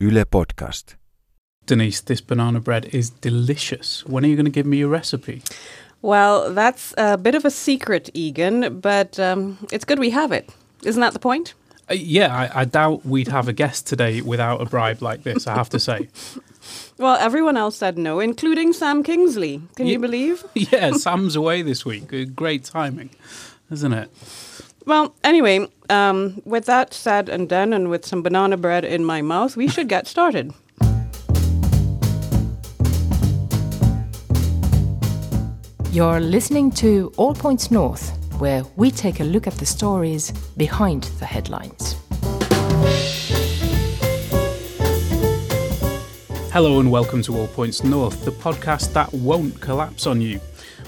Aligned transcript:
Yle 0.00 0.24
Podcast. 0.24 0.94
Denise, 1.66 2.00
this 2.00 2.20
banana 2.20 2.60
bread 2.60 2.88
is 2.92 3.10
delicious. 3.10 4.06
When 4.06 4.24
are 4.24 4.28
you 4.28 4.36
going 4.36 4.44
to 4.46 4.50
give 4.50 4.64
me 4.64 4.76
your 4.78 4.88
recipe? 4.88 5.42
Well, 6.02 6.54
that's 6.54 6.94
a 6.96 7.18
bit 7.18 7.34
of 7.34 7.44
a 7.44 7.50
secret, 7.50 8.08
Egan, 8.14 8.78
but 8.78 9.18
um, 9.18 9.58
it's 9.72 9.84
good 9.84 9.98
we 9.98 10.10
have 10.10 10.30
it. 10.30 10.48
Isn't 10.84 11.00
that 11.00 11.14
the 11.14 11.18
point? 11.18 11.54
Uh, 11.90 11.94
yeah, 11.94 12.32
I, 12.32 12.60
I 12.60 12.64
doubt 12.64 13.04
we'd 13.04 13.26
have 13.26 13.48
a 13.48 13.52
guest 13.52 13.88
today 13.88 14.20
without 14.20 14.60
a 14.60 14.66
bribe 14.66 15.02
like 15.02 15.24
this, 15.24 15.48
I 15.48 15.54
have 15.54 15.70
to 15.70 15.80
say. 15.80 16.08
Well, 16.98 17.16
everyone 17.16 17.56
else 17.56 17.76
said 17.76 17.96
no, 17.96 18.18
including 18.18 18.72
Sam 18.72 19.02
Kingsley. 19.04 19.62
Can 19.76 19.86
Ye- 19.86 19.92
you 19.92 19.98
believe? 20.00 20.44
yeah, 20.54 20.90
Sam's 20.90 21.36
away 21.36 21.62
this 21.62 21.86
week. 21.86 22.12
Uh, 22.12 22.24
Great 22.24 22.64
timing, 22.64 23.10
isn't 23.70 23.92
it? 23.92 24.10
Well, 24.88 25.14
anyway, 25.22 25.68
um, 25.90 26.40
with 26.46 26.64
that 26.64 26.94
said 26.94 27.28
and 27.28 27.46
done, 27.46 27.74
and 27.74 27.90
with 27.90 28.06
some 28.06 28.22
banana 28.22 28.56
bread 28.56 28.86
in 28.86 29.04
my 29.04 29.20
mouth, 29.20 29.54
we 29.54 29.68
should 29.68 29.86
get 29.86 30.06
started. 30.06 30.54
You're 35.92 36.20
listening 36.20 36.70
to 36.76 37.12
All 37.18 37.34
Points 37.34 37.70
North, 37.70 38.16
where 38.40 38.62
we 38.76 38.90
take 38.90 39.20
a 39.20 39.24
look 39.24 39.46
at 39.46 39.58
the 39.58 39.66
stories 39.66 40.30
behind 40.56 41.02
the 41.18 41.26
headlines. 41.26 41.96
Hello 46.50 46.80
and 46.80 46.90
welcome 46.90 47.20
to 47.24 47.36
All 47.36 47.48
Points 47.48 47.84
North, 47.84 48.24
the 48.24 48.30
podcast 48.32 48.94
that 48.94 49.12
won't 49.12 49.60
collapse 49.60 50.06
on 50.06 50.22
you. 50.22 50.40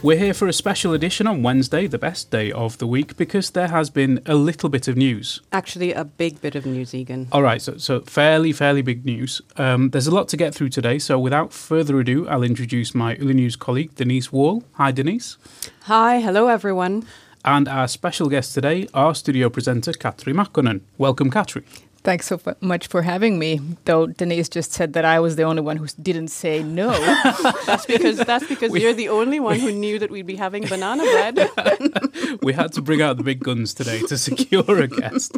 We're 0.02 0.16
here 0.16 0.32
for 0.32 0.48
a 0.48 0.52
special 0.54 0.94
edition 0.94 1.26
on 1.26 1.42
Wednesday, 1.42 1.86
the 1.86 1.98
best 1.98 2.30
day 2.30 2.50
of 2.52 2.78
the 2.78 2.86
week, 2.86 3.18
because 3.18 3.50
there 3.50 3.68
has 3.68 3.90
been 3.90 4.22
a 4.24 4.34
little 4.34 4.70
bit 4.70 4.88
of 4.88 4.96
news. 4.96 5.42
Actually, 5.52 5.92
a 5.92 6.06
big 6.06 6.40
bit 6.40 6.54
of 6.54 6.64
news, 6.64 6.94
Egan. 6.94 7.28
All 7.32 7.42
right, 7.42 7.60
so, 7.60 7.76
so 7.76 8.00
fairly, 8.00 8.52
fairly 8.52 8.80
big 8.80 9.04
news. 9.04 9.42
Um, 9.58 9.90
there's 9.90 10.06
a 10.06 10.10
lot 10.10 10.26
to 10.28 10.38
get 10.38 10.54
through 10.54 10.70
today, 10.70 10.98
so 10.98 11.18
without 11.18 11.52
further 11.52 12.00
ado, 12.00 12.26
I'll 12.28 12.42
introduce 12.42 12.94
my 12.94 13.14
Yle 13.16 13.34
News 13.34 13.56
colleague, 13.56 13.94
Denise 13.94 14.32
Wall. 14.32 14.64
Hi, 14.72 14.90
Denise. 14.90 15.36
Hi, 15.82 16.20
hello, 16.20 16.48
everyone. 16.48 17.04
And 17.44 17.68
our 17.68 17.86
special 17.86 18.30
guest 18.30 18.54
today, 18.54 18.88
our 18.94 19.14
studio 19.14 19.50
presenter, 19.50 19.92
Katri 19.92 20.32
Makkonen. 20.32 20.80
Welcome, 20.96 21.30
Katri. 21.30 21.62
Thanks 22.02 22.26
so 22.26 22.38
fu- 22.38 22.54
much 22.60 22.86
for 22.86 23.02
having 23.02 23.38
me. 23.38 23.60
Though 23.84 24.06
Denise 24.06 24.48
just 24.48 24.72
said 24.72 24.94
that 24.94 25.04
I 25.04 25.20
was 25.20 25.36
the 25.36 25.42
only 25.42 25.60
one 25.60 25.76
who 25.76 25.86
didn't 26.00 26.28
say 26.28 26.62
no. 26.62 26.90
That's 27.66 27.84
because 27.84 28.16
that's 28.18 28.46
because 28.46 28.74
you're 28.74 28.94
the 28.94 29.10
only 29.10 29.38
one 29.38 29.58
who 29.58 29.70
knew 29.70 29.98
that 29.98 30.10
we'd 30.10 30.26
be 30.26 30.36
having 30.36 30.66
banana 30.66 31.02
bread. 31.02 32.38
we 32.42 32.54
had 32.54 32.72
to 32.72 32.82
bring 32.82 33.02
out 33.02 33.18
the 33.18 33.22
big 33.22 33.40
guns 33.40 33.74
today 33.74 34.00
to 34.00 34.16
secure 34.16 34.80
a 34.80 34.88
guest. 34.88 35.36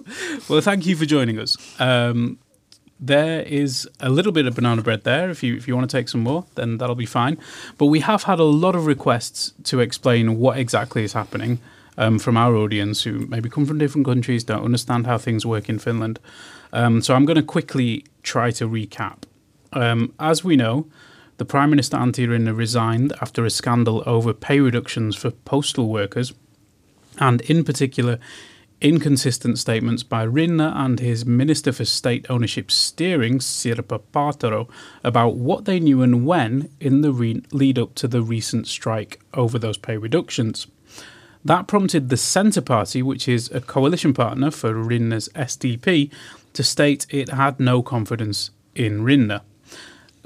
Well, 0.49 0.61
thank 0.61 0.87
you 0.87 0.95
for 0.95 1.05
joining 1.05 1.39
us. 1.39 1.57
Um, 1.81 2.39
there 3.01 3.43
is 3.43 3.89
a 3.99 4.09
little 4.09 4.31
bit 4.31 4.47
of 4.47 4.55
banana 4.55 4.83
bread 4.83 5.03
there. 5.03 5.29
If 5.31 5.43
you 5.43 5.57
if 5.57 5.67
you 5.67 5.75
want 5.75 5.91
to 5.91 5.97
take 5.97 6.09
some 6.09 6.21
more, 6.23 6.45
then 6.55 6.79
that'll 6.79 6.95
be 6.95 7.07
fine. 7.07 7.39
But 7.77 7.87
we 7.87 8.01
have 8.01 8.23
had 8.25 8.39
a 8.39 8.45
lot 8.45 8.77
of 8.77 8.87
requests 8.87 9.53
to 9.65 9.81
explain 9.81 10.39
what 10.39 10.57
exactly 10.59 11.03
is 11.03 11.13
happening 11.13 11.59
um, 11.99 12.19
from 12.19 12.37
our 12.37 12.55
audience 12.55 13.03
who 13.03 13.27
maybe 13.27 13.49
come 13.49 13.67
from 13.67 13.79
different 13.79 14.07
countries, 14.07 14.45
don't 14.45 14.65
understand 14.65 15.07
how 15.07 15.19
things 15.19 15.45
work 15.45 15.69
in 15.69 15.79
Finland. 15.79 16.19
Um, 16.73 17.03
so 17.03 17.15
I'm 17.15 17.25
going 17.25 17.37
to 17.37 17.43
quickly 17.43 18.05
try 18.23 18.51
to 18.53 18.69
recap. 18.69 19.25
Um, 19.73 20.13
as 20.19 20.45
we 20.45 20.57
know, 20.57 20.87
the 21.39 21.45
Prime 21.45 21.71
Minister 21.71 21.97
Antti 21.97 22.27
Rinne 22.29 22.57
resigned 22.57 23.13
after 23.21 23.45
a 23.45 23.51
scandal 23.51 24.03
over 24.07 24.33
pay 24.33 24.61
reductions 24.61 25.17
for 25.17 25.31
postal 25.31 25.89
workers, 25.89 26.33
and 27.19 27.41
in 27.43 27.65
particular, 27.65 28.19
inconsistent 28.81 29.59
statements 29.59 30.03
by 30.03 30.27
Rinne 30.27 30.61
and 30.61 30.99
his 30.99 31.25
Minister 31.25 31.73
for 31.73 31.85
State 31.85 32.27
Ownership 32.29 32.71
Steering, 32.71 33.39
Sirpa 33.39 34.01
Paatero, 34.13 34.69
about 35.05 35.37
what 35.37 35.65
they 35.67 35.79
knew 35.79 36.03
and 36.03 36.27
when 36.27 36.69
in 36.81 37.01
the 37.01 37.13
re- 37.13 37.43
lead 37.53 37.79
up 37.79 37.95
to 37.97 38.09
the 38.09 38.23
recent 38.23 38.67
strike 38.67 39.21
over 39.35 39.59
those 39.59 39.79
pay 39.79 39.97
reductions. 39.97 40.67
That 41.45 41.67
prompted 41.67 42.09
the 42.09 42.17
Centre 42.17 42.61
Party, 42.61 43.03
which 43.03 43.29
is 43.29 43.51
a 43.51 43.61
coalition 43.61 44.15
partner 44.15 44.51
for 44.51 44.75
Rinne's 44.75 45.29
SDP, 45.31 46.11
to 46.53 46.63
state 46.63 47.07
it 47.11 47.31
had 47.31 47.59
no 47.59 47.83
confidence 47.83 48.51
in 48.75 49.03
Rinne. 49.03 49.41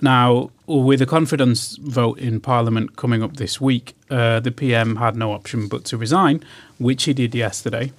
Now, 0.02 0.50
with 0.66 1.00
a 1.00 1.06
confidence 1.06 1.76
vote 1.76 2.18
in 2.18 2.40
Parliament 2.40 2.96
coming 2.96 3.22
up 3.22 3.36
this 3.36 3.60
week, 3.60 3.96
uh, 4.10 4.40
the 4.40 4.50
PM 4.50 4.96
had 4.96 5.16
no 5.16 5.32
option 5.32 5.68
but 5.68 5.84
to 5.86 5.96
resign, 5.96 6.44
which 6.78 7.04
he 7.04 7.14
did 7.14 7.34
yesterday. 7.34 7.92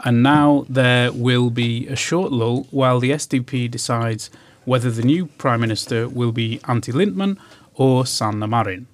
And 0.00 0.22
now 0.22 0.64
there 0.68 1.12
will 1.12 1.50
be 1.50 1.86
a 1.86 1.94
short 1.94 2.32
lull 2.32 2.66
while 2.70 2.98
the 2.98 3.10
SDP 3.10 3.70
decides 3.70 4.30
whether 4.64 4.90
the 4.90 5.02
new 5.02 5.26
Prime 5.26 5.60
Minister 5.60 6.08
will 6.08 6.32
be 6.32 6.58
Antti 6.64 6.92
Lindtman 6.92 7.38
or 7.74 8.06
Sanna 8.06 8.48
Marin. 8.48 8.86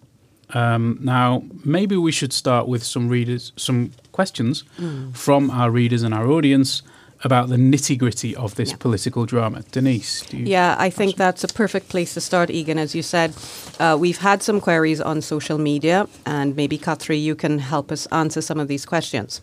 Um, 0.55 0.99
now, 1.01 1.43
maybe 1.65 1.97
we 1.97 2.13
should 2.13 2.33
start 2.33 2.69
with 2.69 2.83
some 2.85 3.09
readers, 3.09 3.53
some 3.57 3.91
questions 4.13 4.65
from 5.13 5.51
our 5.51 5.71
readers 5.71 6.03
and 6.03 6.15
our 6.15 6.27
audience 6.29 6.83
about 7.25 7.49
the 7.49 7.57
nitty 7.57 7.97
gritty 7.99 8.37
of 8.37 8.55
this 8.55 8.71
Yeah. 8.71 8.77
political 8.79 9.25
drama. 9.25 9.63
Denise, 9.73 10.23
do 10.29 10.37
you? 10.37 10.45
Yeah, 10.47 10.77
I 10.79 10.91
think 10.91 11.17
that's 11.17 11.43
a 11.43 11.49
perfect 11.49 11.89
place 11.89 12.13
to 12.15 12.21
start, 12.21 12.51
Egan. 12.51 12.79
As 12.79 12.95
you 12.95 13.03
said, 13.03 13.33
uh, 13.81 13.97
we've 13.99 14.19
had 14.19 14.43
some 14.43 14.61
queries 14.61 15.01
on 15.01 15.23
social 15.23 15.59
media, 15.59 16.07
and 16.27 16.55
maybe 16.55 16.79
Katri, 16.79 17.21
you 17.21 17.35
can 17.35 17.59
help 17.59 17.91
us 17.91 18.07
answer 18.13 18.43
some 18.43 18.61
of 18.61 18.69
these 18.69 18.85
questions. 18.87 19.41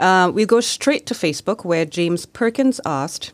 Uh, 0.00 0.30
we'll 0.32 0.46
go 0.46 0.60
straight 0.60 1.06
to 1.06 1.14
Facebook, 1.14 1.64
where 1.64 1.84
James 1.84 2.24
Perkins 2.24 2.80
asked, 2.86 3.32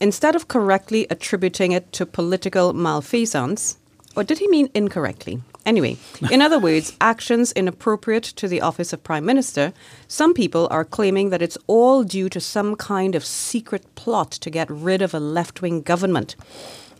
instead 0.00 0.34
of 0.34 0.48
correctly 0.48 1.06
attributing 1.10 1.72
it 1.72 1.92
to 1.92 2.06
political 2.06 2.72
malfeasance, 2.72 3.76
or 4.16 4.24
did 4.24 4.38
he 4.38 4.48
mean 4.48 4.70
incorrectly? 4.74 5.42
Anyway, 5.66 5.96
in 6.30 6.40
other 6.40 6.60
words, 6.60 6.96
actions 7.00 7.50
inappropriate 7.52 8.22
to 8.22 8.46
the 8.46 8.60
office 8.60 8.92
of 8.92 9.02
Prime 9.02 9.26
Minister, 9.26 9.72
some 10.06 10.32
people 10.32 10.68
are 10.70 10.84
claiming 10.84 11.30
that 11.30 11.42
it's 11.42 11.58
all 11.66 12.04
due 12.04 12.28
to 12.28 12.40
some 12.40 12.76
kind 12.76 13.16
of 13.16 13.24
secret 13.24 13.84
plot 13.96 14.30
to 14.30 14.48
get 14.48 14.70
rid 14.70 15.02
of 15.02 15.12
a 15.12 15.18
left 15.18 15.60
wing 15.62 15.82
government. 15.82 16.36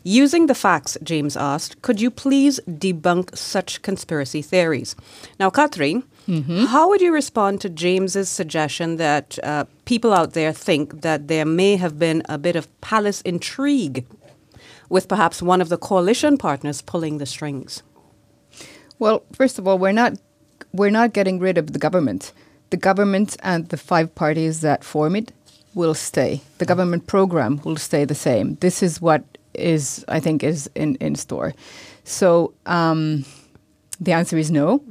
Using 0.03 0.47
the 0.47 0.55
facts, 0.55 0.99
James 1.03 1.37
asked, 1.37 1.81
could 1.83 2.01
you 2.01 2.11
please 2.11 2.61
debunk 2.69 3.37
such 3.37 3.83
conspiracy 3.83 4.43
theories? 4.43 4.97
Now, 5.41 5.51
Katri, 5.51 6.03
how 6.69 6.89
would 6.89 7.01
you 7.01 7.13
respond 7.13 7.61
to 7.61 7.69
James's 7.69 8.29
suggestion 8.29 8.97
that 8.97 9.39
uh, 9.45 9.65
people 9.85 10.13
out 10.13 10.33
there 10.33 10.53
think 10.53 11.03
that 11.03 11.29
there 11.29 11.45
may 11.45 11.77
have 11.77 11.99
been 11.99 12.23
a 12.29 12.39
bit 12.39 12.57
of 12.57 12.69
palace 12.81 13.21
intrigue 13.23 14.05
with 14.89 15.09
perhaps 15.09 15.41
one 15.41 15.61
of 15.61 15.69
the 15.69 15.79
coalition 15.79 16.37
partners 16.37 16.83
pulling 16.83 17.19
the 17.19 17.27
strings? 17.27 17.83
Well, 18.99 19.23
first 19.33 19.59
of 19.59 19.67
all, 19.67 19.79
we're 19.79 19.93
not 19.93 20.15
we're 20.73 20.91
not 20.91 21.13
getting 21.13 21.39
rid 21.39 21.59
of 21.59 21.73
the 21.73 21.79
government. 21.79 22.33
The 22.71 22.77
government 22.77 23.37
and 23.43 23.69
the 23.69 23.77
five 23.77 24.15
parties 24.15 24.61
that 24.61 24.85
form 24.85 25.17
it 25.17 25.33
will 25.75 25.95
stay. 25.95 26.41
The 26.59 26.67
government 26.67 27.07
program 27.07 27.61
will 27.65 27.77
stay 27.77 28.05
the 28.05 28.15
same. 28.15 28.57
This 28.57 28.83
is 28.83 29.01
what 29.01 29.25
is 29.55 30.05
I 30.09 30.21
think 30.21 30.43
is 30.43 30.69
in, 30.75 30.97
in 30.97 31.15
store. 31.15 31.55
So 32.05 32.53
um, 32.67 33.25
the 34.01 34.13
answer 34.13 34.37
is 34.37 34.51
no. 34.51 34.83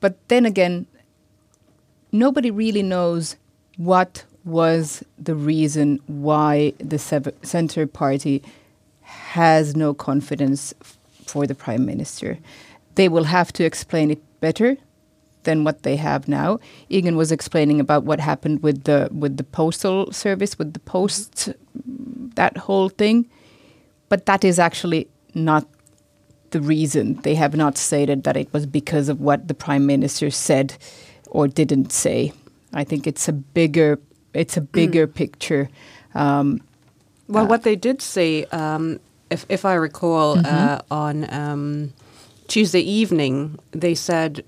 But 0.00 0.16
then 0.28 0.46
again, 0.46 0.86
nobody 2.10 2.50
really 2.50 2.82
knows 2.82 3.36
what 3.76 4.24
was 4.44 5.04
the 5.18 5.34
reason 5.34 6.00
why 6.06 6.72
the 6.78 6.98
center 7.42 7.86
party 7.86 8.42
has 9.02 9.76
no 9.76 9.94
confidence 9.94 10.74
for 11.26 11.46
the 11.46 11.54
prime 11.54 11.86
minister. 11.86 12.38
They 12.94 13.08
will 13.08 13.24
have 13.24 13.52
to 13.54 13.64
explain 13.64 14.10
it 14.10 14.22
better 14.40 14.76
than 15.44 15.64
what 15.64 15.82
they 15.82 15.96
have 15.96 16.28
now. 16.28 16.58
Egan 16.88 17.16
was 17.16 17.32
explaining 17.32 17.80
about 17.80 18.04
what 18.04 18.20
happened 18.20 18.62
with 18.62 18.84
the 18.84 19.08
with 19.12 19.36
the 19.36 19.44
postal 19.44 20.12
service, 20.12 20.58
with 20.58 20.72
the 20.72 20.80
post, 20.80 21.48
that 22.36 22.56
whole 22.56 22.88
thing. 22.88 23.28
But 24.08 24.26
that 24.26 24.44
is 24.44 24.58
actually 24.58 25.08
not 25.34 25.66
the 26.50 26.60
reason. 26.60 27.14
They 27.22 27.34
have 27.34 27.56
not 27.56 27.78
stated 27.78 28.24
that 28.24 28.36
it 28.36 28.52
was 28.52 28.66
because 28.66 29.08
of 29.08 29.20
what 29.20 29.48
the 29.48 29.54
prime 29.54 29.86
minister 29.86 30.30
said 30.30 30.76
or 31.30 31.48
didn't 31.48 31.92
say. 31.92 32.32
I 32.74 32.84
think 32.84 33.06
it's 33.06 33.28
a 33.28 33.32
bigger 33.32 33.98
it's 34.34 34.56
a 34.56 34.60
bigger 34.60 35.06
picture. 35.06 35.68
Um, 36.14 36.60
Well, 37.28 37.46
what 37.46 37.62
they 37.62 37.76
did 37.76 38.02
say, 38.02 38.44
um, 38.52 39.00
if, 39.30 39.46
if 39.48 39.64
I 39.64 39.74
recall, 39.74 40.38
uh, 40.46 40.80
on 40.90 41.32
um, 41.32 41.92
Tuesday 42.52 42.80
evening, 42.80 43.58
they 43.70 43.94
said, 43.94 44.44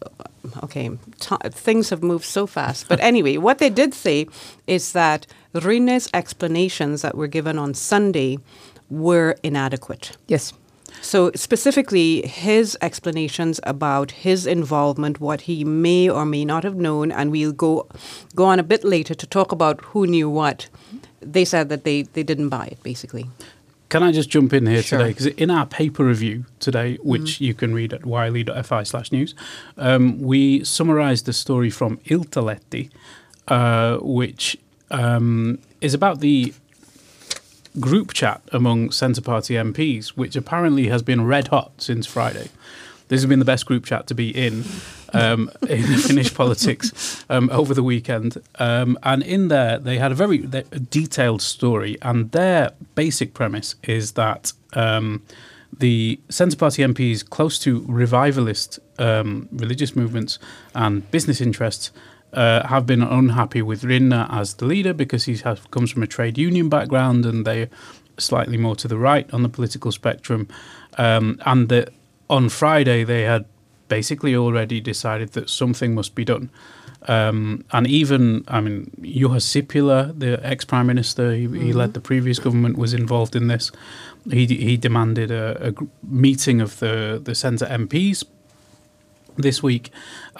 okay, 0.63 0.91
t- 1.21 1.37
things 1.49 1.89
have 1.89 2.03
moved 2.03 2.27
so 2.27 2.47
fast. 2.47 2.87
But 2.87 3.01
anyway, 3.11 3.39
what 3.39 3.57
they 3.61 3.71
did 3.71 3.95
say 3.95 4.27
is 4.67 4.93
that 4.93 5.27
Rinne's 5.55 6.11
explanations 6.13 7.01
that 7.01 7.17
were 7.17 7.29
given 7.29 7.59
on 7.59 7.73
Sunday 7.73 8.37
were 8.91 9.37
inadequate. 9.43 10.19
yes. 10.29 10.53
So 11.01 11.31
specifically, 11.35 12.27
his 12.27 12.79
explanations 12.81 13.59
about 13.65 14.11
his 14.11 14.47
involvement, 14.47 15.19
what 15.19 15.41
he 15.43 15.65
may 15.65 16.09
or 16.09 16.25
may 16.25 16.45
not 16.45 16.63
have 16.65 16.77
known, 16.77 17.11
and 17.11 17.31
we'll 17.31 17.53
go 17.53 17.87
go 18.35 18.45
on 18.45 18.59
a 18.59 18.63
bit 18.63 18.85
later 18.85 19.15
to 19.15 19.27
talk 19.27 19.53
about 19.53 19.81
who 19.81 20.07
knew 20.07 20.31
what. 20.31 20.69
They 21.21 21.45
said 21.45 21.69
that 21.71 21.85
they, 21.85 22.03
they 22.03 22.23
didn't 22.23 22.51
buy 22.51 22.67
it, 22.67 22.83
basically. 22.83 23.27
Can 23.95 24.03
I 24.03 24.11
just 24.11 24.29
jump 24.29 24.53
in 24.53 24.67
here 24.67 24.83
Sure. 24.83 24.99
today? 24.99 25.11
Because 25.11 25.27
in 25.27 25.53
our 25.53 25.67
paper 25.67 26.05
review 26.05 26.47
today, 26.59 26.99
which 27.05 27.41
you 27.41 27.55
can 27.55 27.73
read 27.73 27.93
at 27.93 28.05
yle.fi 28.05 28.83
slash 28.83 29.13
news, 29.13 29.37
um, 29.79 30.21
we 30.21 30.65
summarised 30.65 31.27
the 31.27 31.33
story 31.33 31.71
from 31.71 31.99
Iltalehti, 31.99 32.91
uh, 33.47 33.99
which 33.99 34.57
um, 34.91 35.61
is 35.81 35.95
about 35.95 36.19
the 36.19 36.53
group 37.79 38.13
chat 38.13 38.43
among 38.51 38.91
Centre 38.91 39.23
Party 39.23 39.55
MPs, 39.55 40.09
which 40.09 40.35
apparently 40.35 40.89
has 40.89 41.05
been 41.05 41.25
red 41.25 41.47
hot 41.47 41.71
since 41.79 42.05
Friday. 42.05 42.49
This 43.15 43.23
has 43.23 43.29
been 43.29 43.39
the 43.39 43.45
best 43.45 43.67
group 43.67 43.85
chat 43.85 44.09
to 44.09 44.15
be 44.17 44.31
in 44.31 44.65
um, 45.13 45.49
in 45.69 45.85
Finnish 45.99 46.35
politics 46.35 47.25
um, 47.31 47.49
over 47.53 47.73
the 47.73 47.85
weekend. 47.85 48.39
Um, 48.59 48.99
and 49.05 49.23
in 49.23 49.47
there, 49.47 49.79
they 49.79 49.99
had 49.99 50.11
a 50.11 50.17
very 50.17 50.39
detailed 50.39 51.41
story. 51.41 51.97
And 52.03 52.33
their 52.33 52.73
basic 52.97 53.33
premise 53.33 53.77
is 53.85 54.15
that 54.15 54.53
um, 54.73 55.23
the 55.79 56.19
Centre 56.29 56.57
Party 56.57 56.83
MPs 56.83 57.31
close 57.31 57.57
to 57.61 57.85
revivalist 57.87 58.81
um, 58.99 59.49
religious 59.53 59.95
movements 59.95 60.41
and 60.75 61.09
business 61.13 61.41
interests 61.41 61.93
uh, 62.33 62.67
have 62.67 62.85
been 62.85 63.05
unhappy 63.05 63.63
with 63.63 63.83
Rinne 63.83 64.29
as 64.29 64.55
the 64.55 64.65
leader 64.65 64.93
because 64.93 65.27
he 65.27 65.37
has, 65.37 65.61
comes 65.71 65.93
from 65.93 66.03
a 66.03 66.09
trade 66.09 66.37
union 66.37 66.69
background 66.69 67.25
and 67.27 67.47
they're 67.47 67.69
slightly 68.19 68.57
more 68.57 68.75
to 68.75 68.89
the 68.89 68.99
right 68.99 69.33
on 69.33 69.45
the 69.45 69.49
political 69.49 69.93
spectrum. 69.93 70.49
Um, 70.99 71.41
and 71.47 71.69
that 71.69 71.93
on 72.29 72.49
Friday 72.49 73.05
they 73.05 73.23
had 73.23 73.45
basically 73.89 74.35
already 74.35 74.81
decided 74.81 75.33
that 75.33 75.51
something 75.51 75.95
must 75.95 76.15
be 76.15 76.25
done. 76.25 76.51
Um, 77.07 77.65
and 77.71 77.87
even, 77.87 78.45
I 78.49 78.61
mean, 78.61 78.91
Juha 79.03 79.39
Sipilä, 79.39 80.19
the 80.19 80.41
ex-prime 80.43 80.87
minister, 80.87 81.33
he, 81.33 81.47
he 81.49 81.73
led 81.73 81.93
the 81.93 82.01
previous 82.01 82.39
government, 82.39 82.79
was 82.79 82.95
involved 82.95 83.37
in 83.37 83.49
this. 83.49 83.71
He, 84.31 84.47
he 84.47 84.77
demanded 84.79 85.31
a, 85.31 85.69
a 85.69 85.75
meeting 86.03 86.63
of 86.63 86.79
the, 86.79 87.21
the 87.23 87.35
centre 87.35 87.67
MPs 87.67 88.25
this 89.37 89.63
week. 89.63 89.91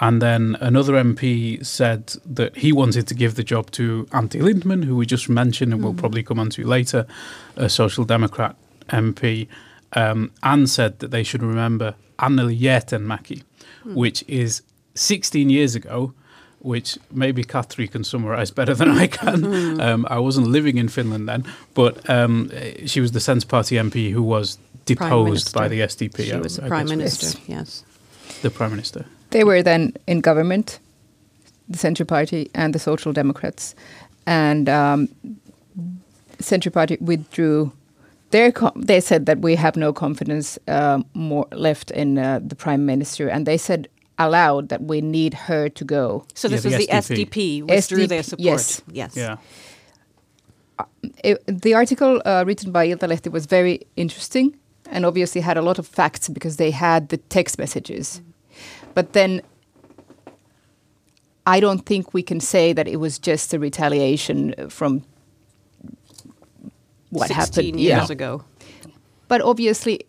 And 0.01 0.23
then 0.23 0.57
another 0.61 0.95
MP 0.95 1.65
said 1.65 2.15
that 2.25 2.57
he 2.57 2.73
wanted 2.73 3.07
to 3.09 3.15
give 3.15 3.35
the 3.35 3.45
job 3.45 3.71
to 3.73 4.07
Antti 4.07 4.41
Lindtman, 4.41 4.85
who 4.85 4.97
we 4.97 5.05
just 5.05 5.29
mentioned 5.29 5.73
and 5.73 5.83
we'll 5.83 5.95
probably 5.95 6.23
come 6.23 6.39
on 6.39 6.51
to 6.51 6.67
later, 6.67 7.07
a 7.57 7.69
Social 7.69 8.05
Democrat 8.05 8.57
MP, 8.89 9.49
um, 9.95 10.31
and 10.43 10.69
said 10.69 10.99
that 10.99 11.11
they 11.11 11.23
should 11.25 11.43
remember 11.43 11.95
Anneli 12.19 12.59
Jäätteenmäki, 12.61 13.43
which 13.85 14.25
is 14.29 14.63
16 14.95 15.51
years 15.51 15.75
ago. 15.75 16.13
Which 16.67 16.99
maybe 17.13 17.45
Katri 17.45 17.91
can 17.91 18.05
summarise 18.05 18.51
better 18.51 18.75
than 18.75 18.89
I 19.03 19.07
can. 19.07 19.45
Um, 19.83 20.07
I 20.09 20.19
wasn't 20.19 20.47
living 20.47 20.79
in 20.79 20.89
Finland 20.89 21.29
then, 21.29 21.45
but 21.75 22.09
um, 22.09 22.51
she 22.87 23.01
was 23.03 23.13
the 23.13 23.21
Centre 23.21 23.47
Party 23.47 23.77
MP 23.77 24.11
who 24.11 24.23
was 24.23 24.57
deposed 24.87 25.53
by 25.53 25.69
the 25.69 25.77
Minister. 25.77 26.07
SDP. 26.07 26.25
She 26.25 26.33
I- 26.33 26.39
was 26.41 26.57
the 26.57 26.65
I 26.65 26.69
prime 26.69 26.87
guess. 26.87 26.97
minister. 26.97 27.39
Yes. 27.47 27.85
The 28.41 28.49
prime 28.51 28.71
minister. 28.71 29.05
They 29.31 29.45
were 29.45 29.63
then 29.63 29.93
in 30.07 30.23
government, 30.23 30.79
the 31.69 31.77
Centre 31.77 32.07
Party 32.07 32.49
and 32.55 32.73
the 32.75 32.79
Social 32.79 33.13
Democrats, 33.13 33.75
and 34.27 34.67
um, 34.71 35.09
Centre 36.41 36.71
Party 36.71 36.97
withdrew. 36.99 37.73
Their 38.35 38.51
co- 38.53 38.73
they 38.89 39.01
said 39.01 39.27
that 39.27 39.39
we 39.47 39.57
have 39.57 39.77
no 39.77 39.93
confidence 39.93 40.59
uh, 40.69 40.99
more 41.15 41.47
left 41.53 41.91
in 41.93 42.19
uh, 42.19 42.41
the 42.51 42.57
prime 42.57 42.85
minister, 42.85 43.29
and 43.35 43.47
they 43.47 43.57
said 43.59 43.87
aloud 44.19 44.69
that 44.69 44.81
we 44.91 45.01
need 45.01 45.35
her 45.49 45.69
to 45.71 45.85
go. 45.85 46.25
So 46.35 46.49
this 46.49 46.65
Yeah, 46.65 46.79
was 46.79 46.87
the 46.87 46.87
the 46.87 46.93
SDP. 46.93 47.29
SDP 47.29 47.63
withdrew 47.71 48.07
their 48.07 48.23
support. 48.23 48.45
yes. 48.45 48.83
Yes. 48.93 49.17
Yeah. 49.17 49.37
it, 51.25 51.39
the 51.47 51.75
article 51.75 52.21
uh, 52.25 52.45
written 52.47 52.73
by 52.73 52.89
Ilta 52.89 53.07
Iltalehti 53.07 53.31
was 53.33 53.47
very 53.47 53.77
interesting 53.97 54.57
and 54.91 55.05
obviously 55.07 55.41
had 55.41 55.57
a 55.57 55.63
lot 55.63 55.79
of 55.79 55.87
facts 55.87 56.29
because 56.29 56.57
they 56.57 56.71
had 56.73 57.09
the 57.09 57.17
text 57.37 57.59
messages. 57.59 58.21
But 58.95 59.13
then 59.13 59.43
I 61.47 61.61
don't 61.61 61.85
think 61.87 62.15
we 62.15 62.23
can 62.23 62.41
say 62.41 62.73
that 62.73 62.89
it 62.89 62.97
was 62.97 63.19
just 63.19 63.55
a 63.55 63.59
retaliation 63.59 64.55
from 64.69 65.03
what 67.15 67.29
16 67.29 67.65
happened. 67.65 67.81
years 67.81 68.09
yeah. 68.09 68.13
ago. 68.13 68.45
But 69.29 69.41
obviously, 69.41 70.07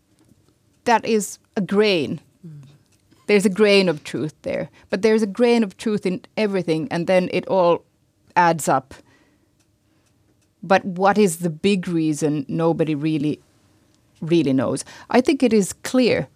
that 0.86 1.06
is 1.06 1.40
a 1.56 1.62
grain. 1.62 2.20
There's 3.28 3.46
a 3.46 3.50
grain 3.50 3.90
of 3.90 4.04
truth 4.04 4.34
there. 4.44 4.70
But 4.90 5.02
there's 5.02 5.24
a 5.24 5.28
grain 5.28 5.64
of 5.64 5.78
truth 5.78 6.06
in 6.06 6.22
everything, 6.38 6.88
and 6.92 7.08
then 7.08 7.30
it 7.32 7.48
all 7.48 7.84
adds 8.36 8.68
up. 8.68 8.94
But 10.62 10.84
what 10.86 11.18
is 11.18 11.38
the 11.38 11.50
big 11.50 11.88
reason? 11.88 12.46
Nobody 12.48 12.96
really, 12.96 13.40
really 14.22 14.54
knows. 14.54 14.84
I 15.10 15.22
think 15.22 15.44
it 15.44 15.54
is 15.54 15.74
clear 15.74 16.28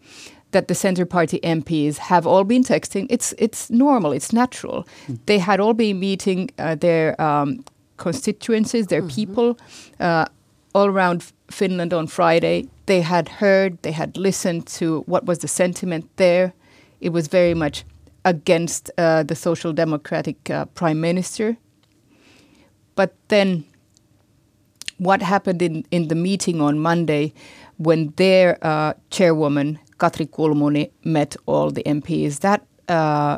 that 0.52 0.68
the 0.68 0.76
Centre 0.76 1.06
Party 1.06 1.40
MPs 1.44 1.98
have 1.98 2.26
all 2.26 2.44
been 2.44 2.64
texting. 2.64 3.06
It's 3.10 3.34
it's 3.38 3.70
normal. 3.70 4.12
It's 4.12 4.34
natural. 4.34 4.88
They 5.26 5.38
had 5.38 5.60
all 5.60 5.74
been 5.74 6.00
meeting 6.00 6.50
uh, 6.58 6.76
their 6.76 7.20
um, 7.22 7.64
constituencies, 7.98 8.88
their 8.88 9.04
people, 9.04 9.58
uh, 10.00 10.26
all 10.74 10.88
around 10.88 11.32
Finland 11.52 11.94
on 11.94 12.08
Friday. 12.08 12.68
They 12.86 13.02
had 13.02 13.30
heard. 13.30 13.82
They 13.82 13.92
had 13.92 14.18
listened 14.18 14.68
to 14.80 15.02
what 15.06 15.26
was 15.26 15.40
the 15.40 15.48
sentiment 15.48 16.10
there. 16.18 16.54
It 17.02 17.10
was 17.10 17.28
very 17.28 17.54
much 17.54 17.86
against 18.26 18.92
uh, 18.98 19.24
the 19.24 19.36
Social 19.36 19.74
Democratic 19.74 20.50
uh, 20.50 20.66
Prime 20.66 21.00
Minister. 21.02 21.58
But 22.96 23.16
then 23.30 23.64
what 24.98 25.22
happened 25.22 25.62
in, 25.62 25.86
in 25.92 26.10
the 26.10 26.16
meeting 26.16 26.62
on 26.62 26.80
Monday 26.80 27.34
when 27.78 28.14
their 28.18 28.58
uh, 28.62 28.94
chairwoman, 29.10 29.80
Katri 29.98 30.28
Kulmuni, 30.30 30.92
met 31.04 31.36
all 31.46 31.72
the 31.72 31.84
MPs. 31.84 32.40
That, 32.40 32.66
uh, 32.90 33.38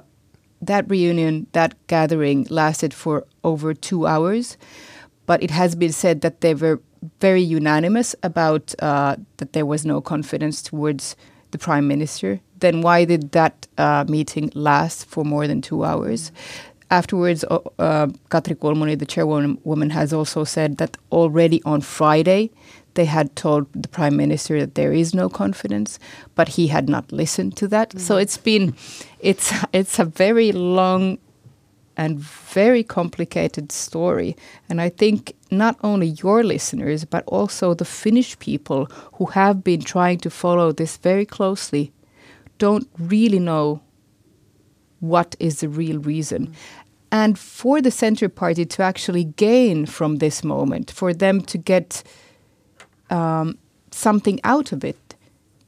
that 0.61 0.89
reunion, 0.89 1.47
that 1.53 1.75
gathering 1.87 2.47
lasted 2.49 2.93
for 2.93 3.25
over 3.43 3.73
two 3.73 4.07
hours. 4.07 4.57
But 5.27 5.43
it 5.43 5.51
has 5.51 5.75
been 5.75 5.91
said 5.91 6.21
that 6.21 6.41
they 6.41 6.55
were 6.55 6.81
very 7.19 7.41
unanimous 7.41 8.15
about 8.23 8.75
uh, 8.79 9.15
that 9.37 9.53
there 9.53 9.65
was 9.65 9.85
no 9.85 10.01
confidence 10.01 10.61
towards 10.61 11.15
the 11.51 11.57
prime 11.57 11.87
minister. 11.87 12.39
Then 12.59 12.81
why 12.81 13.05
did 13.05 13.31
that 13.31 13.67
uh, 13.77 14.05
meeting 14.07 14.51
last 14.53 15.05
for 15.05 15.25
more 15.25 15.47
than 15.47 15.61
two 15.61 15.83
hours? 15.83 16.31
Afterwards, 16.91 17.43
uh, 17.49 17.59
uh, 17.79 18.07
Katri 18.29 18.55
Kulmuni, 18.55 18.99
the 18.99 19.05
chairwoman, 19.05 19.89
has 19.89 20.13
also 20.13 20.43
said 20.43 20.77
that 20.77 20.97
already 21.11 21.61
on 21.63 21.81
Friday 21.81 22.51
they 22.93 23.05
had 23.05 23.35
told 23.35 23.67
the 23.73 23.87
prime 23.87 24.17
minister 24.17 24.59
that 24.59 24.75
there 24.75 24.91
is 24.91 25.13
no 25.13 25.29
confidence, 25.29 25.97
but 26.35 26.49
he 26.49 26.67
had 26.67 26.89
not 26.89 27.11
listened 27.11 27.55
to 27.57 27.67
that. 27.69 27.97
So 27.99 28.17
it's 28.17 28.37
been, 28.37 28.75
it's 29.19 29.53
it's 29.71 29.97
a 29.99 30.05
very 30.05 30.51
long 30.51 31.17
and 32.01 32.17
very 32.17 32.83
complicated 32.83 33.71
story. 33.71 34.35
And 34.67 34.81
I 34.81 34.89
think 34.89 35.35
not 35.51 35.77
only 35.83 36.07
your 36.23 36.43
listeners, 36.43 37.05
but 37.05 37.23
also 37.27 37.75
the 37.75 37.85
Finnish 37.85 38.39
people 38.39 38.87
who 39.13 39.27
have 39.27 39.63
been 39.63 39.81
trying 39.81 40.17
to 40.21 40.31
follow 40.31 40.71
this 40.71 40.97
very 40.97 41.27
closely 41.27 41.91
don't 42.57 42.87
really 42.97 43.37
know 43.37 43.81
what 44.99 45.35
is 45.39 45.59
the 45.59 45.69
real 45.69 45.99
reason. 45.99 46.55
And 47.11 47.37
for 47.37 47.81
the 47.81 47.91
Centre 47.91 48.29
Party 48.29 48.65
to 48.65 48.81
actually 48.81 49.25
gain 49.25 49.85
from 49.85 50.17
this 50.17 50.43
moment, 50.43 50.89
for 50.89 51.13
them 51.13 51.39
to 51.41 51.57
get 51.59 52.01
um, 53.11 53.59
something 53.91 54.39
out 54.43 54.71
of 54.71 54.83
it, 54.83 55.10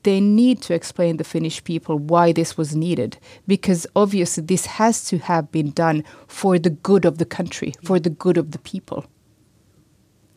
they 0.03 0.19
need 0.21 0.61
to 0.63 0.73
explain 0.73 1.17
the 1.17 1.23
Finnish 1.23 1.63
people 1.63 1.97
why 1.97 2.31
this 2.31 2.57
was 2.57 2.75
needed. 2.75 3.17
Because 3.47 3.87
obviously, 3.95 4.43
this 4.43 4.65
has 4.65 5.05
to 5.05 5.17
have 5.17 5.51
been 5.51 5.71
done 5.71 6.03
for 6.27 6.59
the 6.59 6.69
good 6.69 7.05
of 7.05 7.17
the 7.17 7.25
country, 7.25 7.73
for 7.83 7.99
the 7.99 8.09
good 8.09 8.37
of 8.37 8.51
the 8.51 8.59
people. 8.59 9.05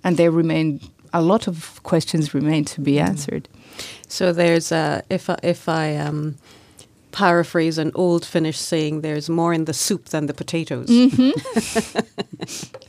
And 0.02 0.16
there 0.16 0.30
remain 0.30 0.80
a 1.12 1.22
lot 1.22 1.48
of 1.48 1.82
questions 1.82 2.34
remain 2.34 2.64
to 2.66 2.80
be 2.80 2.98
answered. 2.98 3.48
So 4.08 4.32
there's 4.32 4.70
a 4.72 5.02
if 5.10 5.30
I, 5.30 5.38
if 5.42 5.68
I 5.68 5.96
um, 5.96 6.36
paraphrase 7.12 7.78
an 7.78 7.90
old 7.94 8.24
Finnish 8.24 8.58
saying, 8.58 9.00
"There's 9.00 9.28
more 9.28 9.52
in 9.52 9.64
the 9.64 9.74
soup 9.74 10.06
than 10.06 10.26
the 10.26 10.34
potatoes." 10.34 10.88